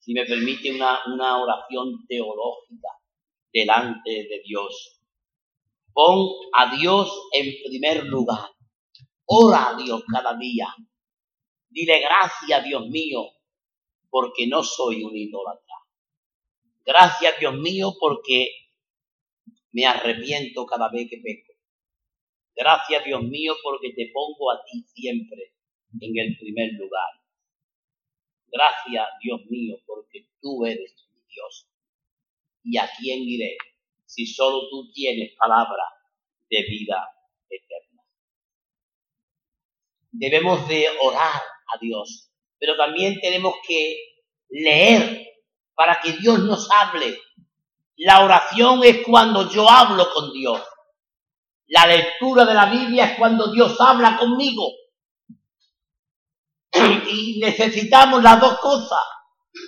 si 0.00 0.12
me 0.12 0.24
permite 0.24 0.74
una, 0.74 0.98
una 1.06 1.40
oración 1.40 2.04
teológica 2.08 2.88
delante 3.52 4.10
de 4.10 4.42
Dios. 4.44 5.00
Pon 5.92 6.30
a 6.52 6.74
Dios 6.74 7.28
en 7.32 7.54
primer 7.64 8.06
lugar. 8.06 8.50
Ora 9.26 9.68
a 9.68 9.76
Dios 9.76 10.02
cada 10.12 10.36
día. 10.36 10.66
Dile 11.68 12.00
gracias, 12.00 12.64
Dios 12.64 12.88
mío, 12.88 13.22
porque 14.10 14.48
no 14.48 14.64
soy 14.64 15.04
un 15.04 15.16
idólatra. 15.16 15.68
Gracias, 16.88 17.38
Dios 17.38 17.54
mío, 17.54 17.92
porque 18.00 18.48
me 19.72 19.84
arrepiento 19.84 20.64
cada 20.64 20.88
vez 20.88 21.06
que 21.10 21.18
peco. 21.18 21.52
Gracias, 22.56 23.04
Dios 23.04 23.22
mío, 23.24 23.54
porque 23.62 23.92
te 23.92 24.10
pongo 24.10 24.50
a 24.50 24.64
ti 24.64 24.82
siempre 24.94 25.52
en 26.00 26.16
el 26.16 26.38
primer 26.38 26.72
lugar. 26.72 27.10
Gracias, 28.46 29.06
Dios 29.22 29.42
mío, 29.50 29.76
porque 29.84 30.30
tú 30.40 30.64
eres 30.64 30.94
mi 31.12 31.20
Dios. 31.28 31.68
¿Y 32.64 32.78
a 32.78 32.88
quién 32.98 33.20
iré? 33.20 33.58
Si 34.06 34.24
solo 34.24 34.70
tú 34.70 34.90
tienes 34.90 35.36
palabra 35.36 35.84
de 36.48 36.62
vida 36.62 37.06
eterna. 37.50 38.02
Debemos 40.10 40.66
de 40.66 40.86
orar 41.02 41.42
a 41.42 41.78
Dios, 41.82 42.32
pero 42.58 42.78
también 42.78 43.20
tenemos 43.20 43.56
que 43.66 43.94
leer 44.48 45.28
para 45.78 46.00
que 46.00 46.14
Dios 46.14 46.40
nos 46.40 46.68
hable. 46.72 47.22
La 47.98 48.24
oración 48.24 48.82
es 48.82 49.06
cuando 49.06 49.48
yo 49.48 49.70
hablo 49.70 50.12
con 50.12 50.32
Dios. 50.32 50.60
La 51.68 51.86
lectura 51.86 52.44
de 52.44 52.52
la 52.52 52.66
Biblia 52.66 53.04
es 53.04 53.16
cuando 53.16 53.52
Dios 53.52 53.80
habla 53.80 54.16
conmigo. 54.18 54.72
Y 57.12 57.38
necesitamos 57.38 58.24
las 58.24 58.40
dos 58.40 58.58
cosas. 58.58 58.98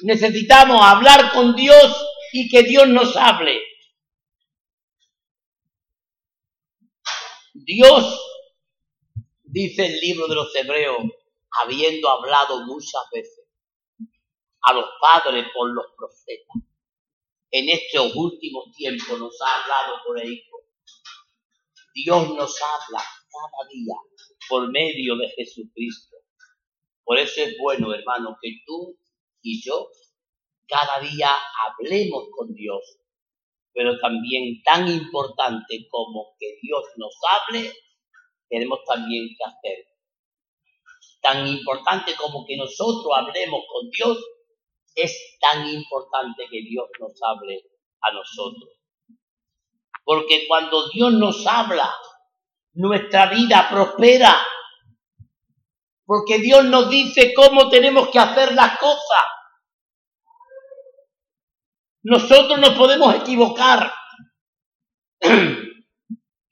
Necesitamos 0.03 0.85
hablar 0.85 1.33
con 1.33 1.55
Dios 1.55 2.05
y 2.33 2.49
que 2.49 2.65
Dios 2.65 2.89
nos 2.89 3.17
hable. 3.17 3.63
Dios, 7.55 8.21
dice 9.45 9.87
el 9.87 10.01
libro 10.01 10.27
de 10.27 10.35
los 10.35 10.53
Hebreos, 10.57 11.05
habiendo 11.63 12.11
hablado 12.11 12.67
muchas 12.67 13.03
veces 13.13 13.40
a 14.63 14.73
los 14.73 14.87
padres 15.01 15.47
por 15.55 15.71
los 15.73 15.87
profetas, 15.97 16.57
en 17.51 17.69
estos 17.69 18.15
últimos 18.15 18.73
tiempos 18.77 19.19
nos 19.19 19.37
ha 19.43 19.63
hablado 19.63 19.97
por 20.07 20.21
el 20.21 20.33
Hijo. 20.33 20.59
Dios 21.95 22.29
nos 22.31 22.63
habla 22.63 23.03
cada 23.03 23.69
día 23.69 23.95
por 24.49 24.71
medio 24.71 25.17
de 25.17 25.29
Jesucristo. 25.31 26.17
Por 27.05 27.19
eso 27.19 27.43
es 27.43 27.57
bueno, 27.59 27.93
hermano, 27.93 28.37
que 28.41 28.61
tú 28.65 28.97
y 29.43 29.61
yo 29.63 29.91
cada 30.71 31.01
día 31.01 31.31
hablemos 31.67 32.29
con 32.31 32.55
Dios. 32.55 32.99
Pero 33.73 33.99
también 33.99 34.63
tan 34.63 34.89
importante 34.89 35.87
como 35.91 36.35
que 36.39 36.59
Dios 36.63 36.85
nos 36.97 37.15
hable, 37.29 37.73
tenemos 38.49 38.81
también 38.87 39.29
que 39.29 39.45
hacer. 39.45 39.87
Tan 41.21 41.47
importante 41.47 42.15
como 42.15 42.47
que 42.47 42.57
nosotros 42.57 43.13
hablemos 43.15 43.63
con 43.73 43.91
Dios, 43.91 44.19
es 45.03 45.39
tan 45.41 45.67
importante 45.67 46.47
que 46.51 46.63
Dios 46.63 46.87
nos 46.99 47.13
hable 47.23 47.61
a 48.03 48.13
nosotros. 48.13 48.71
Porque 50.05 50.47
cuando 50.49 50.89
Dios 50.89 51.13
nos 51.13 51.47
habla, 51.47 51.93
nuestra 52.73 53.27
vida 53.27 53.69
prospera. 53.71 54.37
Porque 56.05 56.39
Dios 56.39 56.65
nos 56.65 56.91
dice 56.91 57.33
cómo 57.35 57.69
tenemos 57.69 58.09
que 58.09 58.19
hacer 58.19 58.53
las 58.55 58.79
cosas. 58.79 59.25
Nosotros 62.03 62.59
nos 62.59 62.71
podemos 62.71 63.15
equivocar. 63.15 63.93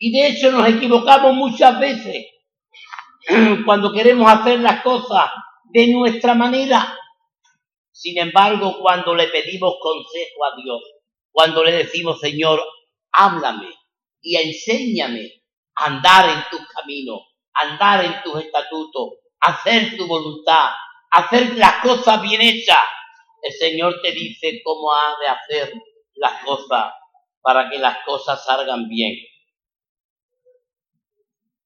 Y 0.01 0.13
de 0.13 0.29
hecho 0.29 0.53
nos 0.53 0.69
equivocamos 0.69 1.35
muchas 1.35 1.81
veces 1.81 2.25
cuando 3.67 3.93
queremos 3.93 4.31
hacer 4.31 4.61
las 4.61 4.81
cosas 4.83 5.29
de 5.65 5.93
nuestra 5.93 6.35
manera. 6.35 6.97
Sin 7.99 8.17
embargo, 8.17 8.79
cuando 8.81 9.13
le 9.13 9.27
pedimos 9.27 9.75
consejo 9.81 10.45
a 10.45 10.55
Dios, 10.63 10.81
cuando 11.33 11.65
le 11.65 11.73
decimos, 11.73 12.21
Señor, 12.21 12.63
háblame 13.11 13.75
y 14.23 14.37
enséñame 14.37 15.43
a 15.75 15.87
andar 15.87 16.31
en 16.31 16.45
tus 16.49 16.65
caminos, 16.69 17.23
andar 17.55 18.05
en 18.05 18.23
tus 18.23 18.41
estatutos, 18.41 19.15
hacer 19.41 19.97
tu 19.97 20.07
voluntad, 20.07 20.71
hacer 21.11 21.57
las 21.57 21.83
cosas 21.83 22.23
bien 22.23 22.41
hechas, 22.41 22.79
el 23.43 23.53
Señor 23.55 24.01
te 24.01 24.13
dice 24.13 24.61
cómo 24.63 24.93
ha 24.93 25.17
de 25.21 25.27
hacer 25.27 25.73
las 26.15 26.45
cosas 26.45 26.93
para 27.41 27.69
que 27.69 27.81
las 27.81 27.99
cosas 28.05 28.45
salgan 28.45 28.89
bien. 28.89 29.17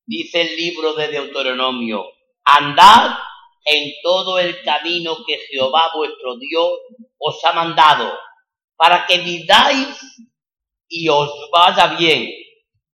Dice 0.06 0.40
el 0.40 0.56
libro 0.56 0.94
de 0.94 1.08
Deuteronomio, 1.08 2.06
andad 2.42 3.18
en 3.64 3.92
todo 4.02 4.38
el 4.38 4.62
camino 4.62 5.16
que 5.26 5.38
Jehová 5.38 5.92
vuestro 5.94 6.36
Dios 6.38 6.72
os 7.18 7.44
ha 7.44 7.52
mandado, 7.52 8.18
para 8.76 9.06
que 9.06 9.18
viváis 9.18 9.96
y 10.88 11.08
os 11.08 11.30
vaya 11.50 11.94
bien, 11.96 12.28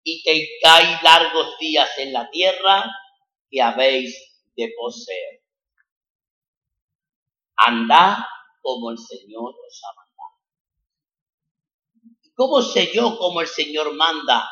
y 0.03 0.23
tengáis 0.23 1.01
largos 1.03 1.57
días 1.59 1.89
en 1.97 2.13
la 2.13 2.29
tierra 2.29 2.85
que 3.49 3.61
habéis 3.61 4.15
de 4.55 4.71
poseer. 4.77 5.43
Andad 7.55 8.17
como 8.61 8.91
el 8.91 8.97
Señor 8.97 9.53
os 9.67 9.81
ha 9.83 9.95
mandado. 9.95 10.03
¿Cómo 12.35 12.61
sé 12.61 12.91
yo 12.93 13.17
cómo 13.17 13.41
el 13.41 13.47
Señor 13.47 13.93
manda? 13.93 14.49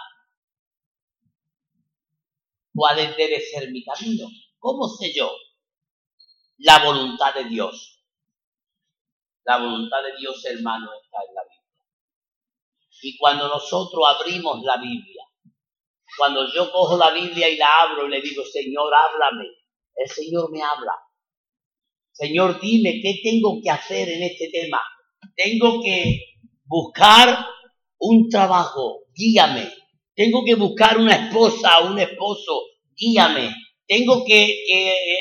¿Cuál 2.74 3.16
debe 3.18 3.42
ser 3.42 3.72
mi 3.72 3.84
camino? 3.84 4.28
¿Cómo 4.60 4.88
sé 4.88 5.14
yo? 5.14 5.32
La 6.64 6.84
voluntad 6.84 7.34
de 7.34 7.46
Dios. 7.46 8.04
La 9.46 9.58
voluntad 9.58 10.04
de 10.04 10.18
Dios, 10.20 10.46
hermano, 10.46 10.90
está 10.94 11.18
en 11.28 11.34
la 11.34 11.42
Biblia. 11.44 11.62
Y 13.02 13.18
cuando 13.18 13.48
nosotros 13.48 14.04
abrimos 14.08 14.62
la 14.62 14.78
Biblia, 14.78 15.24
cuando 16.16 16.46
yo 16.54 16.72
cojo 16.72 16.98
la 16.98 17.12
Biblia 17.12 17.50
y 17.50 17.58
la 17.58 17.82
abro 17.82 18.06
y 18.06 18.12
le 18.12 18.22
digo, 18.22 18.44
Señor, 18.46 18.94
háblame, 18.94 19.46
el 19.96 20.08
Señor 20.08 20.52
me 20.52 20.62
habla. 20.62 20.94
Señor, 22.12 22.60
dime 22.60 23.00
qué 23.02 23.22
tengo 23.24 23.60
que 23.64 23.72
hacer 23.72 24.08
en 24.10 24.22
este 24.22 24.50
tema. 24.52 24.80
Tengo 25.36 25.82
que 25.82 26.20
buscar 26.66 27.44
un 27.98 28.30
trabajo, 28.30 29.06
guíame. 29.16 29.68
Tengo 30.14 30.44
que 30.46 30.54
buscar 30.54 31.00
una 31.00 31.16
esposa, 31.16 31.80
un 31.80 31.98
esposo, 31.98 32.62
guíame. 32.96 33.52
Tengo 33.92 34.24
que, 34.24 34.64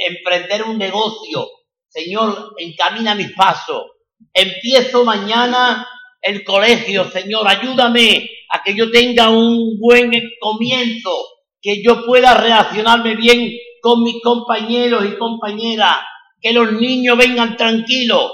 emprender 0.07 0.63
un 0.63 0.79
negocio. 0.79 1.45
Señor, 1.89 2.55
encamina 2.57 3.17
mis 3.17 3.33
pasos. 3.33 3.83
Empiezo 4.33 5.05
mañana 5.05 5.85
el 6.23 6.45
colegio, 6.45 7.11
Señor, 7.11 7.49
ayúdame 7.49 8.31
a 8.49 8.63
que 8.63 8.77
yo 8.77 8.89
tenga 8.93 9.29
un 9.29 9.77
buen 9.81 10.13
comienzo, 10.41 11.11
que 11.61 11.83
yo 11.83 12.07
pueda 12.07 12.35
relacionarme 12.35 13.17
bien 13.17 13.51
con 13.83 14.05
mis 14.05 14.23
compañeros 14.23 15.05
y 15.05 15.19
compañeras, 15.19 15.97
que 16.41 16.53
los 16.53 16.71
niños 16.71 17.19
vengan 17.19 17.57
tranquilos, 17.57 18.31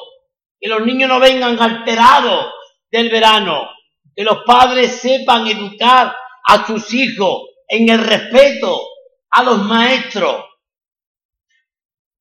que 0.61 0.69
los 0.69 0.85
niños 0.85 1.09
no 1.09 1.19
vengan 1.19 1.59
alterados 1.59 2.53
del 2.91 3.09
verano, 3.09 3.71
que 4.15 4.23
los 4.23 4.45
padres 4.45 5.01
sepan 5.01 5.47
educar 5.47 6.15
a 6.47 6.67
sus 6.67 6.93
hijos 6.93 7.45
en 7.69 7.89
el 7.89 8.05
respeto 8.05 8.96
a 9.31 9.43
los 9.43 9.63
maestros. 9.65 10.45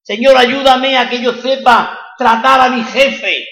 Señor, 0.02 0.38
ayúdame 0.38 0.98
a 0.98 1.10
que 1.10 1.22
yo 1.22 1.34
sepa 1.34 2.14
tratar 2.18 2.62
a 2.62 2.70
mi 2.70 2.84
jefe, 2.84 3.46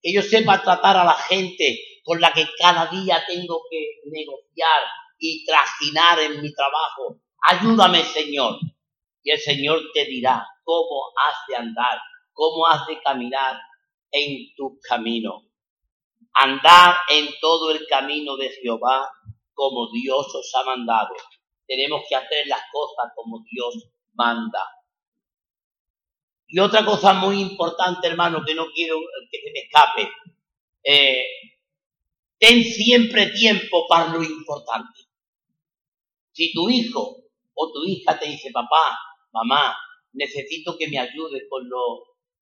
que 0.00 0.12
yo 0.12 0.22
sepa 0.22 0.62
tratar 0.62 0.96
a 0.96 1.04
la 1.04 1.14
gente 1.14 1.78
con 2.04 2.20
la 2.20 2.32
que 2.32 2.46
cada 2.58 2.86
día 2.86 3.22
tengo 3.26 3.62
que 3.70 4.00
negociar 4.10 4.82
y 5.18 5.44
trajinar 5.44 6.20
en 6.20 6.42
mi 6.42 6.52
trabajo. 6.52 7.20
Ayúdame, 7.48 8.02
Señor. 8.04 8.58
Y 9.22 9.30
el 9.30 9.38
Señor 9.38 9.80
te 9.94 10.04
dirá 10.04 10.46
cómo 10.64 11.12
has 11.16 11.36
de 11.48 11.56
andar, 11.56 12.00
cómo 12.32 12.66
has 12.66 12.86
de 12.86 13.00
caminar 13.00 13.58
en 14.10 14.54
tu 14.56 14.78
camino. 14.86 15.44
Andar 16.34 16.96
en 17.08 17.28
todo 17.40 17.70
el 17.70 17.86
camino 17.86 18.36
de 18.36 18.50
Jehová 18.50 19.08
como 19.54 19.90
Dios 19.92 20.34
os 20.34 20.54
ha 20.54 20.64
mandado. 20.64 21.14
Tenemos 21.66 22.02
que 22.08 22.16
hacer 22.16 22.46
las 22.46 22.62
cosas 22.72 23.12
como 23.14 23.44
Dios 23.50 23.88
manda. 24.14 24.60
Y 26.48 26.58
otra 26.58 26.84
cosa 26.84 27.14
muy 27.14 27.40
importante, 27.40 28.08
hermano, 28.08 28.42
que 28.44 28.54
no 28.54 28.66
quiero 28.74 28.98
que 29.30 29.38
se 29.38 29.52
me 29.52 29.60
escape. 29.60 30.12
Eh, 30.84 31.24
ten 32.38 32.62
siempre 32.62 33.30
tiempo 33.30 33.86
para 33.88 34.12
lo 34.12 34.22
importante. 34.22 35.00
Si 36.32 36.52
tu 36.52 36.68
hijo 36.68 37.16
o 37.54 37.72
tu 37.72 37.84
hija 37.86 38.18
te 38.18 38.28
dice, 38.28 38.50
papá, 38.52 38.98
mamá, 39.32 39.74
necesito 40.12 40.76
que 40.76 40.88
me 40.88 40.98
ayudes 40.98 41.44
con, 41.48 41.68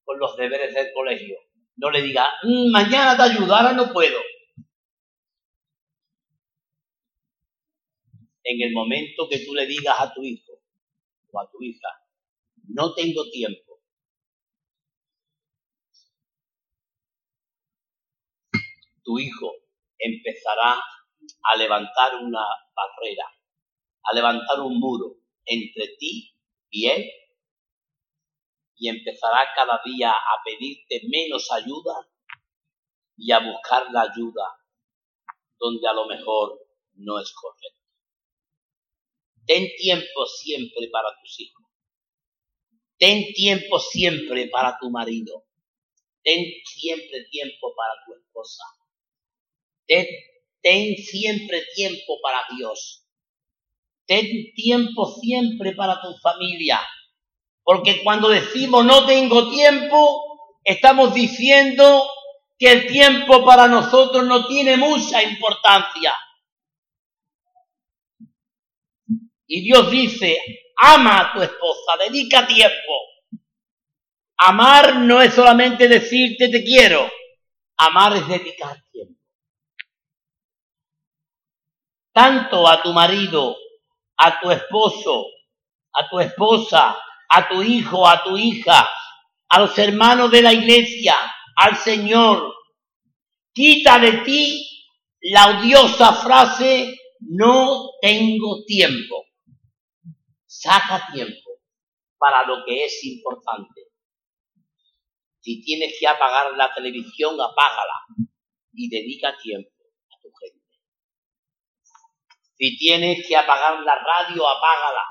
con 0.04 0.18
los 0.18 0.36
deberes 0.36 0.74
del 0.74 0.92
colegio. 0.92 1.36
No 1.76 1.90
le 1.90 2.02
diga, 2.02 2.28
mm, 2.42 2.70
mañana 2.70 3.16
te 3.16 3.22
ayudo, 3.22 3.54
ahora 3.54 3.72
no 3.72 3.92
puedo. 3.92 4.18
En 8.50 8.60
el 8.60 8.72
momento 8.72 9.28
que 9.30 9.44
tú 9.46 9.54
le 9.54 9.64
digas 9.64 9.94
a 10.00 10.12
tu 10.12 10.24
hijo 10.24 10.54
o 11.30 11.40
a 11.40 11.48
tu 11.52 11.62
hija, 11.62 11.88
no 12.66 12.92
tengo 12.94 13.30
tiempo, 13.30 13.80
tu 19.04 19.20
hijo 19.20 19.52
empezará 19.96 20.82
a 21.44 21.56
levantar 21.56 22.16
una 22.16 22.44
barrera, 22.74 23.26
a 24.02 24.14
levantar 24.16 24.58
un 24.62 24.80
muro 24.80 25.18
entre 25.44 25.86
ti 25.96 26.34
y 26.70 26.86
él 26.86 27.08
y 28.74 28.88
empezará 28.88 29.46
cada 29.54 29.80
día 29.84 30.10
a 30.10 30.42
pedirte 30.44 31.02
menos 31.08 31.48
ayuda 31.52 31.94
y 33.16 33.30
a 33.30 33.38
buscar 33.38 33.92
la 33.92 34.02
ayuda 34.10 34.58
donde 35.56 35.86
a 35.86 35.92
lo 35.92 36.06
mejor 36.06 36.58
no 36.94 37.20
es 37.20 37.32
correcto. 37.32 37.79
Ten 39.50 39.66
tiempo 39.76 40.26
siempre 40.26 40.88
para 40.92 41.08
tus 41.20 41.40
hijos. 41.40 41.66
Ten 42.96 43.32
tiempo 43.32 43.80
siempre 43.80 44.46
para 44.46 44.78
tu 44.78 44.90
marido. 44.90 45.44
Ten 46.22 46.44
siempre 46.64 47.24
tiempo 47.32 47.74
para 47.74 47.94
tu 48.06 48.14
esposa. 48.14 48.62
Ten, 50.62 50.96
siempre 50.98 51.64
tiempo 51.74 52.20
para 52.22 52.44
Dios. 52.56 53.04
Ten 54.06 54.54
tiempo 54.54 55.18
siempre 55.20 55.72
para 55.72 56.00
tu 56.00 56.16
familia. 56.18 56.80
Porque 57.64 58.04
cuando 58.04 58.28
decimos 58.28 58.84
no 58.84 59.04
tengo 59.04 59.50
tiempo, 59.50 60.60
estamos 60.62 61.12
diciendo 61.12 62.08
que 62.56 62.70
el 62.70 62.86
tiempo 62.86 63.44
para 63.44 63.66
nosotros 63.66 64.24
no 64.26 64.46
tiene 64.46 64.76
mucha 64.76 65.24
importancia. 65.24 66.14
Y 69.52 69.62
Dios 69.62 69.90
dice, 69.90 70.38
ama 70.76 71.18
a 71.18 71.32
tu 71.32 71.42
esposa, 71.42 71.96
dedica 71.98 72.46
tiempo. 72.46 72.92
Amar 74.36 75.00
no 75.00 75.20
es 75.20 75.34
solamente 75.34 75.88
decirte 75.88 76.48
te 76.48 76.62
quiero, 76.62 77.10
amar 77.76 78.16
es 78.16 78.28
dedicar 78.28 78.80
tiempo. 78.92 79.20
Tanto 82.12 82.68
a 82.68 82.80
tu 82.80 82.92
marido, 82.92 83.56
a 84.18 84.38
tu 84.38 84.52
esposo, 84.52 85.24
a 85.94 86.08
tu 86.08 86.20
esposa, 86.20 86.96
a 87.28 87.48
tu 87.48 87.60
hijo, 87.60 88.06
a 88.06 88.22
tu 88.22 88.36
hija, 88.36 88.88
a 89.48 89.58
los 89.58 89.76
hermanos 89.76 90.30
de 90.30 90.42
la 90.42 90.52
iglesia, 90.52 91.16
al 91.56 91.76
Señor. 91.76 92.54
Quita 93.52 93.98
de 93.98 94.12
ti 94.18 94.86
la 95.22 95.48
odiosa 95.48 96.12
frase, 96.12 96.96
no 97.18 97.90
tengo 98.00 98.64
tiempo. 98.64 99.24
Saca 100.62 101.08
tiempo 101.10 101.52
para 102.18 102.46
lo 102.46 102.62
que 102.66 102.84
es 102.84 103.02
importante. 103.04 103.80
Si 105.40 105.62
tienes 105.62 105.96
que 105.98 106.06
apagar 106.06 106.54
la 106.54 106.70
televisión, 106.74 107.40
apágala 107.40 107.94
y 108.74 108.90
dedica 108.90 109.34
tiempo 109.42 109.70
a 110.10 110.20
tu 110.20 110.28
gente. 110.38 110.60
Si 112.58 112.76
tienes 112.76 113.26
que 113.26 113.34
apagar 113.34 113.80
la 113.80 113.94
radio, 113.94 114.46
apágala 114.46 115.02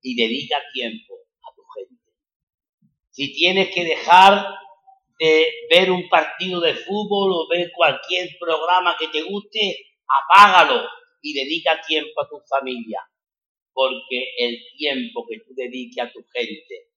y 0.00 0.16
dedica 0.16 0.62
tiempo 0.72 1.14
a 1.42 1.54
tu 1.54 1.62
gente. 1.74 2.10
Si 3.10 3.34
tienes 3.34 3.74
que 3.74 3.84
dejar 3.84 4.48
de 5.18 5.52
ver 5.68 5.90
un 5.90 6.08
partido 6.08 6.58
de 6.62 6.74
fútbol 6.74 7.32
o 7.34 7.48
ver 7.48 7.70
cualquier 7.76 8.30
programa 8.40 8.96
que 8.98 9.08
te 9.08 9.24
guste, 9.24 9.76
apágalo 10.08 10.88
y 11.20 11.34
dedica 11.34 11.82
tiempo 11.82 12.22
a 12.22 12.28
tu 12.30 12.40
familia 12.48 13.06
porque 13.76 14.32
el 14.38 14.56
tiempo 14.78 15.26
que 15.28 15.40
tú 15.40 15.52
dediques 15.54 16.02
a 16.02 16.10
tu 16.10 16.24
gente 16.32 16.92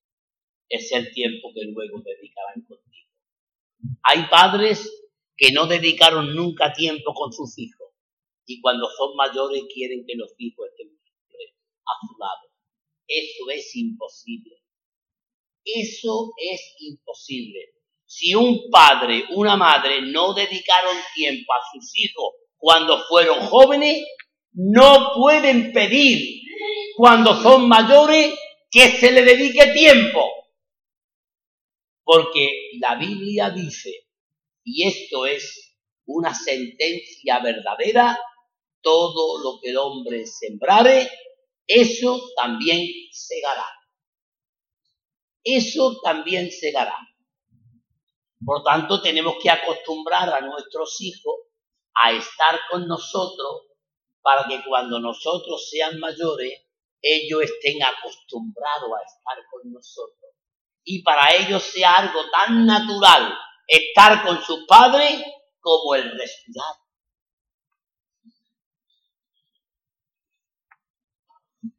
es 0.69 0.89
el 0.93 1.11
tiempo 1.11 1.51
que 1.53 1.65
luego 1.65 2.01
dedicarán 2.01 2.61
contigo. 2.65 3.09
Hay 4.03 4.23
padres 4.31 4.89
que 5.35 5.51
no 5.51 5.67
dedicaron 5.67 6.33
nunca 6.33 6.71
tiempo 6.71 7.13
con 7.13 7.33
sus 7.33 7.59
hijos 7.59 7.89
y 8.45 8.61
cuando 8.61 8.87
son 8.97 9.13
mayores 9.17 9.63
quieren 9.73 10.05
que 10.07 10.15
los 10.15 10.33
hijos 10.37 10.69
estén 10.69 10.87
a 10.87 12.07
su 12.07 12.17
lado. 12.17 12.49
Eso 13.05 13.49
es 13.53 13.75
imposible. 13.75 14.55
Eso 15.65 16.31
es 16.37 16.75
imposible. 16.79 17.73
Si 18.05 18.33
un 18.35 18.69
padre, 18.71 19.25
una 19.35 19.57
madre 19.57 20.01
no 20.01 20.33
dedicaron 20.33 20.95
tiempo 21.13 21.51
a 21.51 21.73
sus 21.73 21.91
hijos 21.99 22.35
cuando 22.55 23.03
fueron 23.09 23.41
jóvenes, 23.47 24.01
no 24.53 25.11
pueden 25.15 25.73
pedir 25.73 26.38
cuando 26.95 27.41
son 27.41 27.67
mayores 27.67 28.33
que 28.69 28.91
se 28.91 29.11
le 29.11 29.23
dedique 29.23 29.71
tiempo. 29.73 30.23
Porque 32.03 32.71
la 32.79 32.95
Biblia 32.95 33.49
dice, 33.49 34.07
y 34.63 34.87
esto 34.87 35.25
es 35.25 35.75
una 36.05 36.33
sentencia 36.33 37.39
verdadera, 37.39 38.19
todo 38.81 39.43
lo 39.43 39.59
que 39.61 39.69
el 39.69 39.77
hombre 39.77 40.25
sembrare, 40.25 41.09
eso 41.67 42.19
también 42.35 42.87
segará. 43.11 43.67
Eso 45.43 45.99
también 46.03 46.51
segará. 46.51 46.97
Por 48.43 48.63
tanto, 48.63 49.01
tenemos 49.01 49.35
que 49.41 49.49
acostumbrar 49.49 50.29
a 50.29 50.41
nuestros 50.41 50.99
hijos 51.01 51.35
a 51.93 52.11
estar 52.11 52.59
con 52.71 52.87
nosotros 52.87 53.68
para 54.21 54.47
que 54.47 54.61
cuando 54.65 54.99
nosotros 54.99 55.69
sean 55.69 55.99
mayores, 55.99 56.61
ellos 57.01 57.43
estén 57.43 57.81
acostumbrados 57.83 58.89
a 58.91 59.05
estar 59.05 59.45
con 59.51 59.71
nosotros. 59.71 60.31
Y 60.83 61.03
para 61.03 61.33
ellos 61.35 61.63
sea 61.63 61.93
algo 61.93 62.29
tan 62.31 62.65
natural 62.65 63.37
estar 63.67 64.25
con 64.25 64.41
su 64.41 64.65
padre 64.65 65.23
como 65.59 65.95
el 65.95 66.11
respirar. 66.17 66.75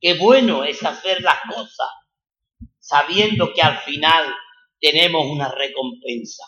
Qué 0.01 0.15
bueno 0.15 0.65
es 0.65 0.83
hacer 0.83 1.21
las 1.23 1.41
cosas 1.53 1.89
sabiendo 2.79 3.53
que 3.55 3.63
al 3.63 3.79
final 3.79 4.35
tenemos 4.81 5.27
una 5.27 5.49
recompensa. 5.49 6.45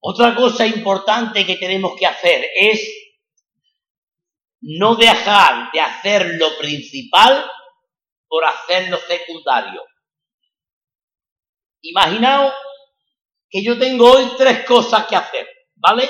Otra 0.00 0.34
cosa 0.34 0.66
importante 0.66 1.44
que 1.44 1.56
tenemos 1.56 1.96
que 1.98 2.06
hacer 2.06 2.46
es 2.54 2.88
no 4.60 4.94
dejar 4.94 5.70
de 5.72 5.80
hacer 5.80 6.34
lo 6.38 6.56
principal 6.58 7.50
por 8.28 8.44
hacer 8.44 8.88
lo 8.90 8.98
secundario. 8.98 9.84
Imaginaos 11.80 12.52
que 13.48 13.62
yo 13.62 13.78
tengo 13.78 14.10
hoy 14.10 14.30
tres 14.36 14.64
cosas 14.64 15.06
que 15.06 15.16
hacer, 15.16 15.48
¿vale? 15.76 16.08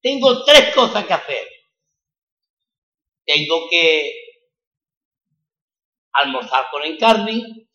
Tengo 0.00 0.44
tres 0.44 0.74
cosas 0.74 1.04
que 1.04 1.12
hacer. 1.12 1.48
Tengo 3.24 3.68
que 3.68 4.12
almorzar 6.12 6.70
con 6.70 6.84
encarni, 6.84 7.68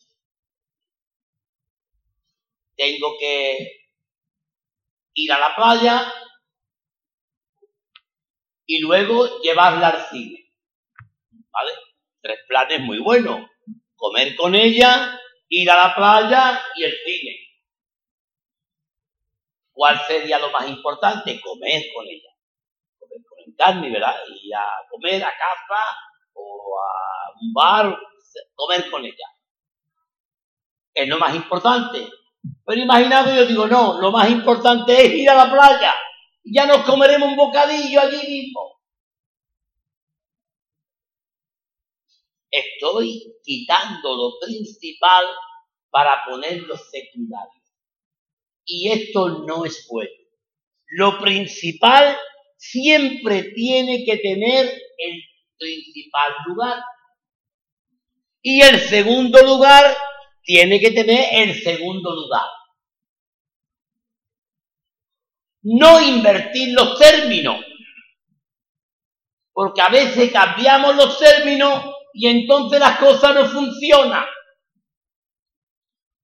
tengo 2.76 3.18
que 3.20 3.83
ir 5.14 5.32
a 5.32 5.40
la 5.40 5.56
playa 5.56 6.14
y 8.66 8.80
luego 8.80 9.40
llevarla 9.42 9.90
al 9.90 10.06
cine. 10.10 10.52
¿Vale? 11.52 11.72
Tres 12.22 12.40
planes 12.48 12.80
muy 12.82 13.00
buenos. 13.00 13.50
Comer 13.96 14.36
con 14.36 14.56
ella, 14.56 15.20
ir 15.50 15.70
a 15.70 15.76
la 15.76 15.96
playa 15.96 16.62
y 16.76 16.84
el 16.84 16.94
cine. 17.06 17.44
¿Cuál 19.72 20.00
sería 20.06 20.40
lo 20.40 20.52
más 20.52 20.68
importante? 20.68 21.40
Comer 21.42 21.84
con 21.94 22.06
ella. 22.08 22.30
Comer 23.00 23.20
con 23.28 23.56
carne, 23.56 23.92
¿verdad? 23.92 24.16
Y 24.42 24.52
a 24.54 24.66
comer 24.90 25.24
a 25.24 25.32
casa 25.32 25.84
o 26.34 26.80
a 26.80 27.42
un 27.42 27.54
bar, 27.54 27.98
comer 28.56 28.90
con 28.90 29.06
ella. 29.06 29.28
Es 30.94 31.08
lo 31.08 31.18
más 31.18 31.36
importante. 31.36 32.08
Pero 32.66 32.82
imaginad 32.82 33.36
yo 33.36 33.46
digo, 33.46 33.68
no, 33.68 34.00
lo 34.00 34.12
más 34.12 34.30
importante 34.30 34.94
es 35.06 35.14
ir 35.14 35.30
a 35.30 35.36
la 35.36 35.52
playa 35.52 35.94
y 36.44 36.56
ya 36.56 36.66
nos 36.66 36.86
comeremos 36.86 37.30
un 37.30 37.36
bocadillo 37.36 38.00
allí 38.00 38.28
mismo. 38.28 38.80
Estoy 42.50 43.36
quitando 43.44 44.16
lo 44.16 44.34
principal 44.46 45.26
para 45.90 46.24
poner 46.26 46.62
lo 46.62 46.78
secundario. 46.78 47.62
Y 48.66 48.92
esto 48.92 49.44
no 49.46 49.66
es 49.66 49.88
bueno. 49.90 50.12
Lo 50.88 51.20
principal 51.20 52.18
siempre 52.56 53.52
tiene 53.56 54.06
que 54.06 54.18
tener 54.18 54.66
el 54.66 55.22
principal 55.58 56.32
lugar. 56.46 56.84
Y 58.42 58.62
el 58.62 58.80
segundo 58.80 59.42
lugar 59.44 59.98
tiene 60.44 60.80
que 60.80 60.92
tener 60.92 61.28
el 61.32 61.62
segundo 61.62 62.14
lugar. 62.14 62.46
No 65.64 66.02
invertir 66.02 66.74
los 66.74 67.00
términos, 67.00 67.64
porque 69.54 69.82
a 69.82 69.90
veces 69.90 70.32
cambiamos 70.32 70.96
los 70.96 71.18
términos 71.18 71.86
y 72.14 72.28
entonces 72.28 72.80
las 72.80 73.00
cosas 73.00 73.34
no 73.34 73.46
funcionan, 73.46 74.26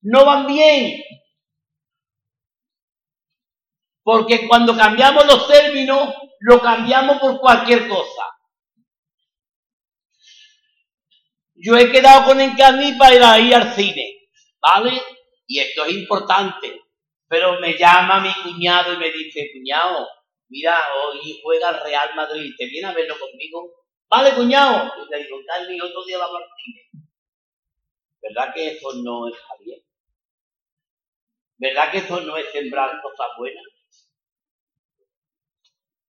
no 0.02 0.26
van 0.26 0.46
bien. 0.46 1.02
Porque 4.04 4.48
cuando 4.48 4.76
cambiamos 4.76 5.26
los 5.26 5.48
términos, 5.48 6.14
lo 6.40 6.60
cambiamos 6.62 7.20
por 7.20 7.40
cualquier 7.40 7.88
cosa. 7.88 8.24
Yo 11.62 11.76
he 11.76 11.92
quedado 11.92 12.26
con 12.26 12.40
Encarni 12.40 12.94
para 12.94 13.38
ir, 13.38 13.54
al 13.54 13.74
cine, 13.74 14.30
¿vale? 14.62 15.02
Y 15.46 15.60
esto 15.60 15.84
es 15.84 15.92
importante. 15.92 16.84
Pero 17.28 17.60
me 17.60 17.78
llama 17.78 18.22
mi 18.22 18.34
cuñado 18.42 18.94
y 18.94 18.98
me 18.98 19.12
dice, 19.12 19.52
cuñado, 19.54 20.08
mira, 20.48 20.80
hoy 20.96 21.38
juega 21.44 21.70
el 21.72 21.84
Real 21.84 22.16
Madrid, 22.16 22.54
¿te 22.58 22.66
viene 22.66 22.88
a 22.88 22.94
verlo 22.94 23.20
conmigo? 23.20 23.74
Vale, 24.10 24.34
cuñado. 24.36 24.92
Y 25.06 25.12
le 25.12 25.24
digo, 25.24 25.38
Carly, 25.46 25.82
otro 25.82 26.04
día 26.06 26.18
va 26.18 26.32
Martínez. 26.32 26.86
¿Verdad 28.22 28.54
que 28.54 28.68
eso 28.70 28.94
no 29.04 29.28
está 29.28 29.54
bien? 29.60 29.82
¿Verdad 31.58 31.92
que 31.92 31.98
eso 31.98 32.22
no 32.22 32.38
es 32.38 32.50
sembrar 32.52 33.02
cosas 33.02 33.28
buenas? 33.38 33.66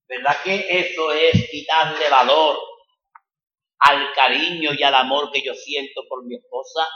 ¿Verdad 0.06 0.42
que 0.44 0.66
eso 0.80 1.12
es 1.12 1.50
quitarle 1.50 2.08
valor 2.08 2.69
al 3.80 4.12
cariño 4.14 4.70
y 4.78 4.82
al 4.82 4.94
amor 4.94 5.30
que 5.32 5.42
yo 5.42 5.54
siento 5.54 6.02
por 6.08 6.24
mi 6.24 6.36
esposa? 6.36 6.86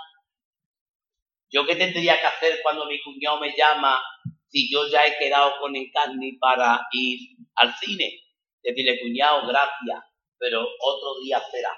¿Yo 1.50 1.64
qué 1.66 1.76
tendría 1.76 2.20
que 2.20 2.26
hacer 2.26 2.60
cuando 2.62 2.86
mi 2.86 3.00
cuñado 3.02 3.40
me 3.40 3.54
llama 3.56 4.00
si 4.48 4.70
yo 4.70 4.88
ya 4.88 5.06
he 5.06 5.16
quedado 5.18 5.58
con 5.60 5.74
Encarni 5.76 6.36
para 6.38 6.86
ir 6.92 7.36
al 7.54 7.74
cine? 7.76 8.20
Decirle, 8.62 9.00
cuñado, 9.00 9.46
gracias, 9.46 10.02
pero 10.38 10.60
otro 10.60 11.20
día 11.22 11.40
será. 11.50 11.70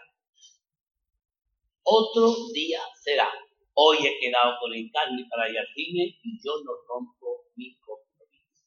Otro 1.82 2.34
día 2.52 2.80
será. 3.02 3.30
Hoy 3.74 3.98
he 4.06 4.18
quedado 4.18 4.56
con 4.60 4.74
Encarni 4.74 5.24
para 5.28 5.50
ir 5.50 5.58
al 5.58 5.68
cine 5.74 6.18
y 6.22 6.38
yo 6.42 6.52
no 6.64 6.72
rompo 6.88 7.44
mi 7.54 7.76
compromiso. 7.76 8.64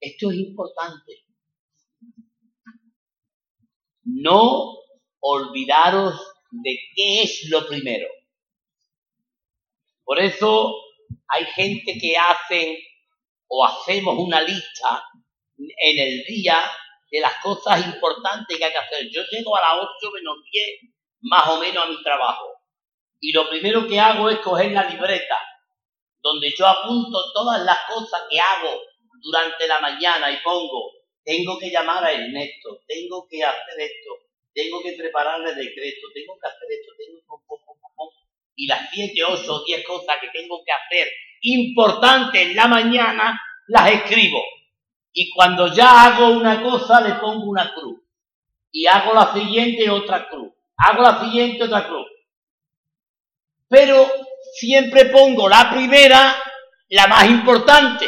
Esto 0.00 0.30
es 0.30 0.36
importante. 0.36 1.27
No 4.10 4.78
olvidaros 5.20 6.14
de 6.50 6.78
qué 6.94 7.22
es 7.22 7.48
lo 7.50 7.66
primero. 7.66 8.08
Por 10.02 10.18
eso 10.18 10.74
hay 11.28 11.44
gente 11.44 11.98
que 12.00 12.16
hacen 12.16 12.76
o 13.48 13.66
hacemos 13.66 14.16
una 14.18 14.40
lista 14.40 15.04
en 15.58 15.98
el 15.98 16.24
día 16.24 16.58
de 17.10 17.20
las 17.20 17.34
cosas 17.42 17.84
importantes 17.84 18.56
que 18.56 18.64
hay 18.64 18.72
que 18.72 18.78
hacer. 18.78 19.08
Yo 19.10 19.22
llego 19.30 19.56
a 19.56 19.60
las 19.60 19.86
8 20.00 20.10
menos 20.14 20.36
10 20.50 20.92
más 21.20 21.48
o 21.48 21.58
menos 21.58 21.84
a 21.84 21.88
mi 21.88 22.02
trabajo. 22.02 22.46
Y 23.20 23.32
lo 23.32 23.48
primero 23.48 23.86
que 23.86 24.00
hago 24.00 24.30
es 24.30 24.38
coger 24.38 24.72
la 24.72 24.84
libreta, 24.84 25.36
donde 26.20 26.52
yo 26.56 26.66
apunto 26.66 27.32
todas 27.32 27.62
las 27.62 27.78
cosas 27.88 28.22
que 28.30 28.40
hago 28.40 28.80
durante 29.20 29.66
la 29.66 29.80
mañana 29.80 30.30
y 30.30 30.38
pongo, 30.42 30.92
tengo 31.24 31.58
que 31.58 31.70
llamar 31.70 32.04
a 32.04 32.12
Ernesto, 32.12 32.80
tengo 32.86 33.26
que 33.28 33.42
hacer 33.44 33.80
esto, 33.80 34.10
tengo 34.52 34.82
que 34.82 34.92
prepararle 34.92 35.50
el 35.50 35.56
decreto, 35.56 36.08
tengo 36.14 36.38
que 36.40 36.48
hacer 36.48 36.68
esto, 36.70 36.92
tengo 36.96 37.18
que... 37.18 37.28
Y 38.60 38.66
las 38.66 38.90
7, 38.90 39.22
8 39.24 39.54
o 39.54 39.64
10 39.64 39.86
cosas 39.86 40.16
que 40.20 40.28
tengo 40.36 40.64
que 40.64 40.72
hacer 40.72 41.08
importantes 41.42 42.42
en 42.42 42.56
la 42.56 42.66
mañana, 42.66 43.40
las 43.68 43.92
escribo. 43.92 44.42
Y 45.12 45.30
cuando 45.30 45.72
ya 45.72 46.06
hago 46.06 46.28
una 46.30 46.62
cosa, 46.62 47.00
le 47.00 47.14
pongo 47.14 47.50
una 47.50 47.72
cruz. 47.72 48.00
Y 48.70 48.86
hago 48.86 49.14
la 49.14 49.32
siguiente 49.32 49.88
otra 49.90 50.28
cruz. 50.28 50.52
Hago 50.76 51.02
la 51.02 51.20
siguiente 51.20 51.64
otra 51.64 51.86
cruz. 51.86 52.06
Pero 53.68 54.10
siempre 54.54 55.06
pongo 55.06 55.48
la 55.48 55.70
primera, 55.70 56.36
la 56.88 57.06
más 57.06 57.28
importante. 57.28 58.06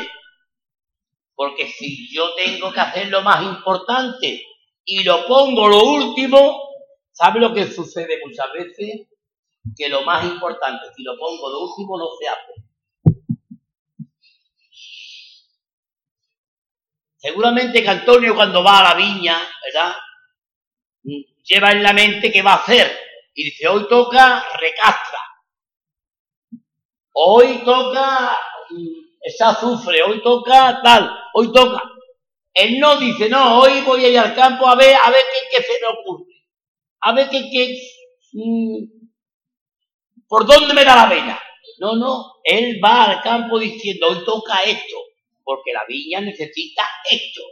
Porque 1.40 1.68
si 1.68 2.12
yo 2.12 2.34
tengo 2.34 2.70
que 2.70 2.80
hacer 2.80 3.08
lo 3.08 3.22
más 3.22 3.42
importante 3.42 4.44
y 4.84 5.02
lo 5.02 5.26
pongo 5.26 5.68
lo 5.68 5.82
último, 5.84 6.60
¿sabe 7.12 7.40
lo 7.40 7.54
que 7.54 7.64
sucede 7.64 8.20
muchas 8.22 8.52
veces? 8.52 9.08
Que 9.74 9.88
lo 9.88 10.02
más 10.02 10.22
importante, 10.26 10.88
si 10.94 11.02
lo 11.02 11.16
pongo 11.16 11.48
lo 11.48 11.60
último, 11.60 11.96
no 11.96 12.08
se 12.18 12.28
hace. 12.28 12.52
Seguramente 17.16 17.82
que 17.82 17.88
Antonio 17.88 18.34
cuando 18.34 18.62
va 18.62 18.80
a 18.80 18.92
la 18.92 18.94
viña, 18.96 19.40
¿verdad? 19.64 19.96
Lleva 21.42 21.72
en 21.72 21.82
la 21.82 21.94
mente 21.94 22.30
qué 22.30 22.42
va 22.42 22.52
a 22.52 22.56
hacer. 22.56 22.94
Y 23.32 23.44
dice, 23.44 23.66
hoy 23.66 23.88
toca 23.88 24.44
recastra. 24.58 25.20
Hoy 27.14 27.62
toca 27.64 28.36
esa 29.20 29.50
azufre, 29.50 30.02
hoy 30.02 30.22
toca 30.22 30.80
tal, 30.82 31.10
hoy 31.34 31.52
toca. 31.52 31.82
Él 32.52 32.78
no 32.78 32.96
dice, 32.96 33.28
no, 33.28 33.60
hoy 33.60 33.80
voy 33.82 34.04
a 34.04 34.08
ir 34.08 34.18
al 34.18 34.34
campo 34.34 34.66
a 34.66 34.74
ver, 34.74 34.96
a 35.02 35.10
ver 35.10 35.24
qué, 35.50 35.62
se 35.62 35.80
me 35.80 35.86
ocurre. 35.86 36.32
A 37.00 37.12
ver 37.12 37.28
qué, 37.28 37.48
qué 37.50 37.80
mm, 38.32 39.00
por 40.28 40.46
dónde 40.46 40.74
me 40.74 40.84
da 40.84 40.96
la 40.96 41.06
vena. 41.06 41.40
No, 41.78 41.96
no, 41.96 42.34
él 42.44 42.80
va 42.84 43.04
al 43.04 43.22
campo 43.22 43.58
diciendo, 43.58 44.08
hoy 44.08 44.24
toca 44.24 44.62
esto 44.62 44.96
porque 45.42 45.72
la 45.72 45.84
viña 45.88 46.20
necesita 46.20 46.82
esto. 47.10 47.42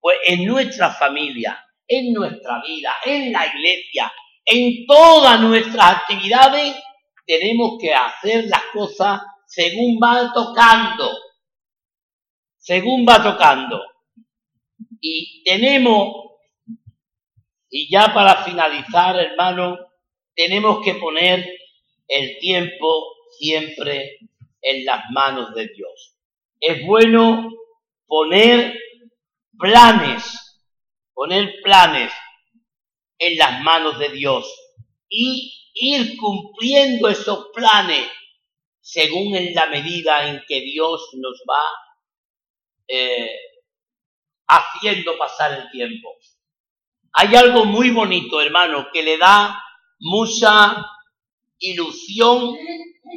Pues 0.00 0.16
en 0.26 0.46
nuestra 0.46 0.90
familia, 0.90 1.62
en 1.86 2.12
nuestra 2.12 2.62
vida, 2.62 2.94
en 3.04 3.32
la 3.32 3.46
iglesia, 3.46 4.10
en 4.44 4.86
todas 4.86 5.40
nuestras 5.40 5.96
actividades, 5.96 6.74
tenemos 7.26 7.72
que 7.78 7.92
hacer 7.92 8.46
las 8.46 8.62
cosas 8.72 9.20
según 9.50 9.98
va 10.02 10.32
tocando, 10.32 11.10
según 12.56 13.04
va 13.06 13.22
tocando. 13.22 13.82
Y 15.00 15.42
tenemos, 15.44 16.36
y 17.68 17.90
ya 17.90 18.12
para 18.14 18.44
finalizar, 18.44 19.18
hermano, 19.18 19.78
tenemos 20.34 20.84
que 20.84 20.94
poner 20.94 21.48
el 22.06 22.38
tiempo 22.38 23.04
siempre 23.38 24.18
en 24.62 24.84
las 24.84 25.04
manos 25.10 25.54
de 25.54 25.68
Dios 25.68 26.10
es 26.60 26.86
bueno 26.86 27.50
poner 28.06 28.78
planes, 29.58 30.62
poner 31.14 31.54
planes 31.62 32.12
en 33.18 33.38
las 33.38 33.62
manos 33.62 33.98
de 33.98 34.10
Dios 34.10 34.46
y 35.08 35.52
ir 35.74 36.16
cumpliendo 36.18 37.08
esos 37.08 37.48
planes 37.54 38.06
según 38.92 39.36
en 39.36 39.54
la 39.54 39.66
medida 39.66 40.26
en 40.26 40.42
que 40.48 40.62
Dios 40.62 41.10
nos 41.14 41.44
va 41.48 41.62
eh, 42.88 43.38
haciendo 44.48 45.16
pasar 45.16 45.52
el 45.52 45.70
tiempo. 45.70 46.16
Hay 47.12 47.36
algo 47.36 47.64
muy 47.66 47.90
bonito, 47.90 48.40
hermano, 48.40 48.88
que 48.92 49.04
le 49.04 49.16
da 49.16 49.62
mucha 50.00 50.84
ilusión 51.60 52.56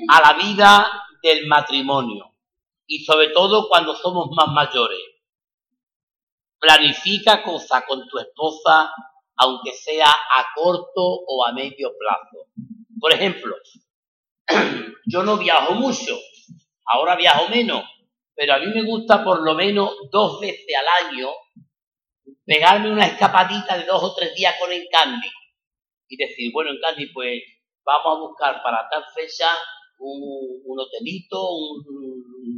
a 0.09 0.21
la 0.21 0.33
vida 0.33 0.91
del 1.23 1.47
matrimonio 1.47 2.35
y 2.85 3.03
sobre 3.03 3.29
todo 3.29 3.67
cuando 3.67 3.95
somos 3.95 4.29
más 4.35 4.49
mayores. 4.49 4.99
Planifica 6.59 7.41
cosas 7.41 7.83
con 7.87 8.07
tu 8.07 8.19
esposa, 8.19 8.93
aunque 9.37 9.71
sea 9.73 10.05
a 10.07 10.45
corto 10.53 11.01
o 11.01 11.43
a 11.47 11.51
medio 11.51 11.93
plazo. 11.97 12.49
Por 12.99 13.11
ejemplo, 13.11 13.55
yo 15.05 15.23
no 15.23 15.37
viajo 15.37 15.73
mucho, 15.73 16.17
ahora 16.85 17.15
viajo 17.15 17.49
menos, 17.49 17.83
pero 18.35 18.53
a 18.53 18.59
mí 18.59 18.67
me 18.67 18.83
gusta 18.83 19.23
por 19.23 19.41
lo 19.41 19.53
menos 19.53 19.91
dos 20.11 20.39
veces 20.39 20.65
al 20.77 21.07
año 21.07 21.29
pegarme 22.45 22.91
una 22.91 23.05
escapadita 23.05 23.77
de 23.77 23.85
dos 23.85 24.03
o 24.03 24.15
tres 24.15 24.35
días 24.35 24.55
con 24.59 24.71
Encandy 24.71 25.29
y 26.07 26.17
decir, 26.17 26.51
bueno, 26.53 26.71
Encandy, 26.71 27.11
pues 27.13 27.41
vamos 27.85 28.17
a 28.17 28.19
buscar 28.21 28.63
para 28.63 28.87
tal 28.89 29.03
fecha 29.15 29.47
un, 29.99 30.79
hotelito, 30.79 31.39
un, 31.51 31.83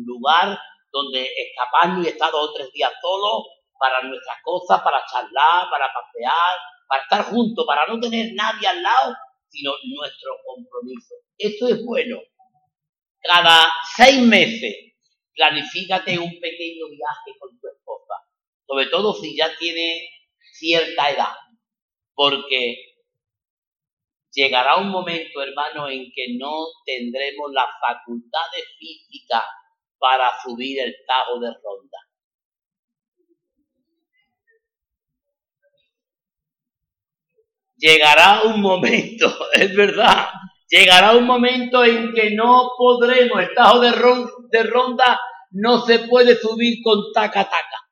lugar 0.06 0.58
donde 0.92 1.28
escaparnos 1.28 2.06
y 2.06 2.10
estar 2.10 2.32
dos 2.32 2.50
o 2.50 2.54
tres 2.54 2.72
días 2.72 2.92
solos 3.02 3.44
para 3.78 4.02
nuestras 4.02 4.38
cosas, 4.44 4.82
para 4.82 5.04
charlar, 5.06 5.70
para 5.70 5.88
pasear, 5.92 6.58
para 6.88 7.04
estar 7.04 7.24
juntos, 7.26 7.66
para 7.68 7.86
no 7.88 8.00
tener 8.00 8.34
nadie 8.34 8.68
al 8.68 8.82
lado, 8.82 9.14
sino 9.50 9.72
nuestro 9.84 10.32
compromiso. 10.46 11.16
Esto 11.38 11.70
es 11.70 11.84
bueno. 11.84 12.20
Cada 13.22 13.68
seis 13.96 14.22
meses, 14.22 14.76
planifícate 15.36 16.20
un 16.20 16.40
pequeño 16.40 16.88
viaje 16.90 17.38
con 17.40 17.60
tu 17.60 17.68
esposa, 17.68 18.14
sobre 18.68 18.88
todo 18.88 19.14
si 19.14 19.36
ya 19.36 19.56
tiene 19.58 20.10
cierta 20.54 21.10
edad, 21.10 21.34
porque 22.14 22.96
Llegará 24.36 24.76
un 24.76 24.90
momento, 24.90 25.42
hermano, 25.42 25.88
en 25.88 26.12
que 26.14 26.36
no 26.38 26.66
tendremos 26.86 27.54
las 27.54 27.68
facultades 27.80 28.66
físicas 28.78 29.46
para 29.98 30.30
subir 30.44 30.78
el 30.82 30.94
tajo 31.08 31.40
de 31.40 31.48
ronda. 31.64 31.98
Llegará 37.78 38.42
un 38.44 38.60
momento, 38.60 39.34
es 39.54 39.74
verdad, 39.74 40.28
llegará 40.70 41.14
un 41.14 41.26
momento 41.26 41.84
en 41.84 42.14
que 42.14 42.32
no 42.32 42.72
podremos, 42.78 43.42
el 43.42 43.54
tajo 43.54 43.80
de 43.80 43.92
ronda, 43.92 44.32
de 44.50 44.64
ronda 44.64 45.20
no 45.52 45.86
se 45.86 46.00
puede 46.00 46.36
subir 46.36 46.80
con 46.84 47.12
taca 47.14 47.44
taca. 47.44 47.86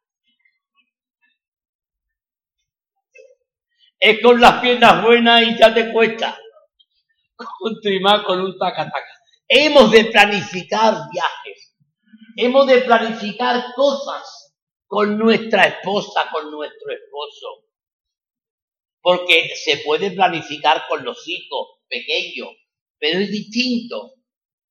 es 4.03 4.21
con 4.21 4.41
las 4.41 4.59
piernas 4.59 5.01
buenas 5.01 5.43
y 5.43 5.57
ya 5.57 5.73
te 5.73 5.89
cuesta 5.93 6.37
continuar 7.57 8.23
con 8.25 8.41
un 8.41 8.57
taca-taca. 8.57 9.21
Hemos 9.47 9.91
de 9.91 10.05
planificar 10.05 10.93
viajes. 11.09 11.73
hemos 12.35 12.67
de 12.67 12.81
planificar 12.81 13.63
cosas 13.73 14.53
con 14.87 15.17
nuestra 15.17 15.67
esposa, 15.67 16.29
con 16.33 16.51
nuestro 16.51 16.91
esposo. 16.91 17.65
Porque 19.01 19.55
se 19.55 19.77
puede 19.85 20.11
planificar 20.11 20.85
con 20.89 21.05
los 21.05 21.25
hijos 21.29 21.79
pequeños, 21.87 22.49
pero 23.03 23.19
es 23.19 23.31
distinto. 23.31 24.13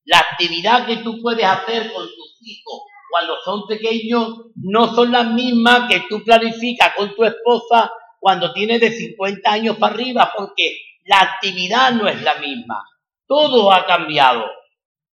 La 0.05 0.17
actividad 0.17 0.87
que 0.87 0.97
tú 0.97 1.21
puedes 1.21 1.45
hacer 1.45 1.93
con 1.93 2.03
tus 2.03 2.37
hijos 2.41 2.81
cuando 3.11 3.35
son 3.45 3.67
pequeños 3.67 4.47
no 4.55 4.95
son 4.95 5.11
las 5.11 5.27
mismas 5.33 5.87
que 5.87 6.05
tú 6.09 6.23
planificas 6.23 6.95
con 6.95 7.13
tu 7.13 7.25
esposa 7.25 7.91
cuando 8.19 8.51
tienes 8.51 8.81
de 8.81 8.91
50 8.91 9.51
años 9.51 9.77
para 9.77 9.93
arriba, 9.93 10.33
porque 10.35 10.79
la 11.05 11.21
actividad 11.21 11.91
no 11.91 12.07
es 12.07 12.23
la 12.23 12.33
misma. 12.39 12.83
Todo 13.27 13.71
ha 13.71 13.85
cambiado. 13.85 14.45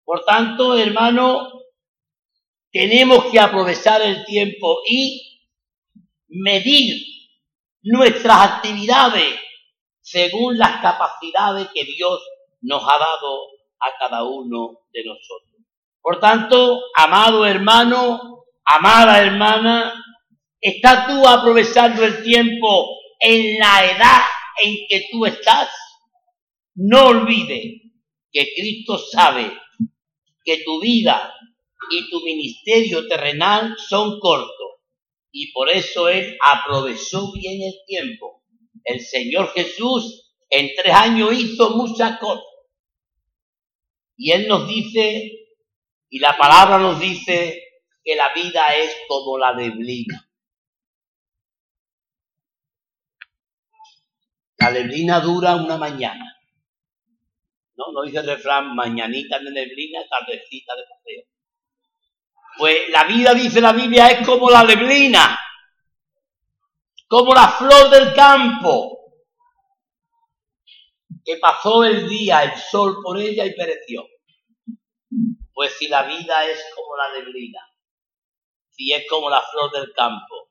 Por 0.05 0.25
tanto, 0.25 0.79
hermano, 0.79 1.51
tenemos 2.71 3.25
que 3.33 3.41
aprovechar 3.41 4.01
el 4.01 4.25
tiempo 4.27 4.79
y 4.89 5.43
medir 6.29 7.03
nuestras 7.83 8.43
actividades 8.43 9.35
según 10.01 10.57
las 10.57 10.81
capacidades 10.81 11.67
que 11.75 11.85
Dios 11.85 12.21
nos 12.61 12.83
ha 12.83 12.99
dado 12.99 13.41
a 13.81 13.99
cada 13.99 14.25
uno 14.25 14.81
de 14.93 15.05
nosotros. 15.05 15.63
Por 16.01 16.21
tanto, 16.21 16.81
amado 16.97 17.47
hermano, 17.47 18.45
amada 18.65 19.23
hermana, 19.23 20.05
¿estás 20.61 21.07
tú 21.07 21.27
aprovechando 21.27 22.05
el 22.05 22.23
tiempo 22.23 22.97
en 23.21 23.59
la 23.59 23.85
edad 23.85 24.23
en 24.63 24.77
que 24.89 25.07
tú 25.11 25.27
estás? 25.27 25.69
No 26.75 27.09
olvides 27.09 27.83
que 28.33 28.53
Cristo 28.57 28.99
sabe 28.99 29.53
que 30.45 30.63
tu 30.65 30.81
vida 30.81 31.35
y 31.91 32.11
tu 32.11 32.21
ministerio 32.21 33.07
terrenal 33.09 33.77
son 33.89 34.19
cortos 34.21 34.69
y 35.33 35.53
por 35.53 35.69
eso 35.69 36.09
Él 36.09 36.37
aprovechó 36.41 37.33
bien 37.33 37.63
el 37.63 37.75
tiempo. 37.87 38.43
El 38.85 39.01
Señor 39.01 39.53
Jesús 39.53 40.33
en 40.51 40.71
tres 40.75 40.95
años 40.95 41.33
hizo 41.33 41.71
muchas 41.71 42.19
cosas. 42.19 42.45
Y 44.19 44.33
Él 44.33 44.49
nos 44.49 44.69
dice, 44.69 45.31
y 46.11 46.19
la 46.19 46.37
palabra 46.37 46.79
nos 46.79 47.01
dice, 47.01 47.63
que 48.03 48.17
la 48.17 48.33
vida 48.33 48.75
es 48.75 48.97
como 49.07 49.39
la 49.39 49.55
neblina. 49.55 50.29
La 54.57 54.71
neblina 54.71 55.21
dura 55.21 55.55
una 55.55 55.77
mañana. 55.77 56.37
No, 57.77 57.93
no 57.93 58.03
dice 58.03 58.19
el 58.19 58.27
refrán, 58.27 58.75
mañanita 58.75 59.39
de 59.39 59.53
neblina, 59.53 60.01
tardecita 60.09 60.75
de 60.75 60.83
paseo. 60.83 61.25
Pues 62.57 62.89
la 62.89 63.05
vida, 63.05 63.35
dice 63.35 63.61
la 63.61 63.73
Biblia, 63.73 64.09
es 64.09 64.27
como 64.27 64.51
la 64.51 64.65
neblina, 64.65 65.39
como 67.07 67.35
la 67.35 67.49
flor 67.49 67.89
del 67.91 68.15
campo, 68.15 68.98
que 71.29 71.37
pasó 71.37 71.85
el 71.85 72.09
día, 72.09 72.43
el 72.43 72.59
sol 72.59 73.03
por 73.03 73.19
ella 73.19 73.45
y 73.45 73.55
pereció. 73.55 74.09
Pues 75.53 75.77
si 75.77 75.87
la 75.87 76.05
vida 76.05 76.47
es 76.47 76.59
como 76.75 76.97
la 76.97 77.13
neblina, 77.13 77.61
si 78.71 78.95
es 78.95 79.07
como 79.11 79.29
la 79.29 79.43
flor 79.43 79.71
del 79.73 79.93
campo, 79.93 80.49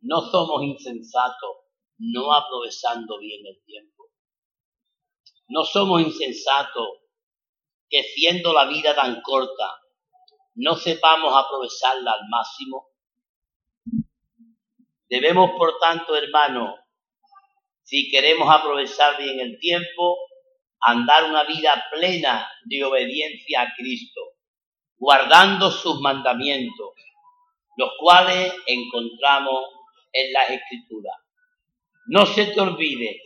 no 0.00 0.20
somos 0.20 0.62
insensatos 0.62 1.56
no 1.96 2.34
aprovechando 2.34 3.18
bien 3.18 3.46
el 3.46 3.64
tiempo. 3.64 4.10
No 5.48 5.64
somos 5.64 6.02
insensatos 6.02 6.86
que 7.88 8.02
siendo 8.02 8.52
la 8.52 8.66
vida 8.66 8.94
tan 8.94 9.22
corta, 9.22 9.80
no 10.56 10.76
sepamos 10.76 11.32
aprovecharla 11.34 12.12
al 12.12 12.28
máximo. 12.28 12.90
Debemos, 15.08 15.52
por 15.56 15.78
tanto, 15.78 16.14
hermanos, 16.14 16.74
si 17.86 18.10
queremos 18.10 18.52
aprovechar 18.52 19.16
bien 19.16 19.38
el 19.38 19.60
tiempo, 19.60 20.18
andar 20.80 21.30
una 21.30 21.44
vida 21.44 21.84
plena 21.92 22.50
de 22.64 22.82
obediencia 22.82 23.62
a 23.62 23.74
Cristo, 23.76 24.20
guardando 24.96 25.70
sus 25.70 26.00
mandamientos, 26.00 26.94
los 27.76 27.90
cuales 28.00 28.52
encontramos 28.66 29.66
en 30.12 30.32
las 30.32 30.50
Escrituras. 30.50 31.14
No 32.06 32.26
se 32.26 32.46
te 32.46 32.60
olvide, 32.60 33.20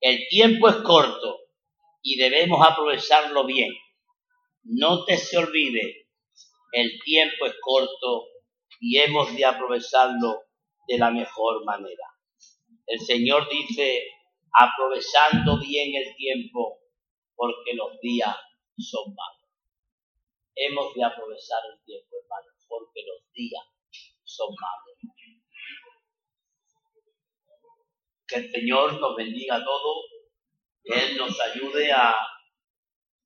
el 0.00 0.26
tiempo 0.28 0.70
es 0.70 0.76
corto 0.76 1.40
y 2.00 2.16
debemos 2.16 2.66
aprovecharlo 2.66 3.44
bien. 3.44 3.74
No 4.64 5.04
te 5.04 5.18
se 5.18 5.36
olvide, 5.36 6.08
el 6.72 6.98
tiempo 7.04 7.44
es 7.44 7.54
corto 7.60 8.28
y 8.80 8.96
hemos 8.98 9.36
de 9.36 9.44
aprovecharlo 9.44 10.40
de 10.88 10.96
la 10.96 11.10
mejor 11.10 11.66
manera. 11.66 12.15
El 12.86 13.00
Señor 13.00 13.48
dice, 13.48 14.04
aprovechando 14.52 15.58
bien 15.60 15.94
el 15.94 16.16
tiempo, 16.16 16.80
porque 17.34 17.74
los 17.74 18.00
días 18.00 18.36
son 18.78 19.14
malos. 19.14 19.50
Hemos 20.54 20.94
de 20.94 21.04
aprovechar 21.04 21.60
el 21.72 21.84
tiempo, 21.84 22.16
hermano, 22.22 22.46
porque 22.68 23.02
los 23.06 23.32
días 23.32 23.64
son 24.24 24.48
malos. 24.48 25.14
Que 28.26 28.36
el 28.36 28.50
Señor 28.50 29.00
nos 29.00 29.16
bendiga 29.16 29.56
a 29.56 29.64
todos 29.64 30.16
él 30.86 31.16
nos 31.16 31.38
ayude 31.40 31.90
a 31.90 32.14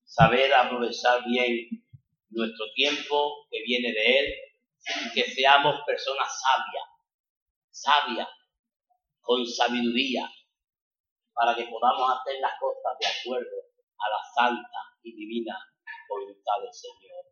saber 0.04 0.52
aprovechar 0.54 1.22
bien 1.26 1.68
nuestro 2.30 2.66
tiempo 2.74 3.46
que 3.50 3.62
viene 3.62 3.92
de 3.92 4.18
Él 4.18 4.34
y 5.04 5.12
que 5.12 5.30
seamos 5.30 5.80
personas 5.86 6.40
sabias, 6.40 6.84
sabias, 7.70 8.28
con 9.20 9.46
sabiduría, 9.46 10.28
para 11.32 11.54
que 11.54 11.64
podamos 11.64 12.18
hacer 12.18 12.40
las 12.40 12.52
cosas 12.58 12.98
de 13.00 13.06
acuerdo 13.06 13.56
a 13.98 14.10
la 14.10 14.22
santa 14.34 14.80
y 15.02 15.14
divina 15.14 15.56
voluntad 16.08 16.60
del 16.62 16.72
Señor. 16.72 17.24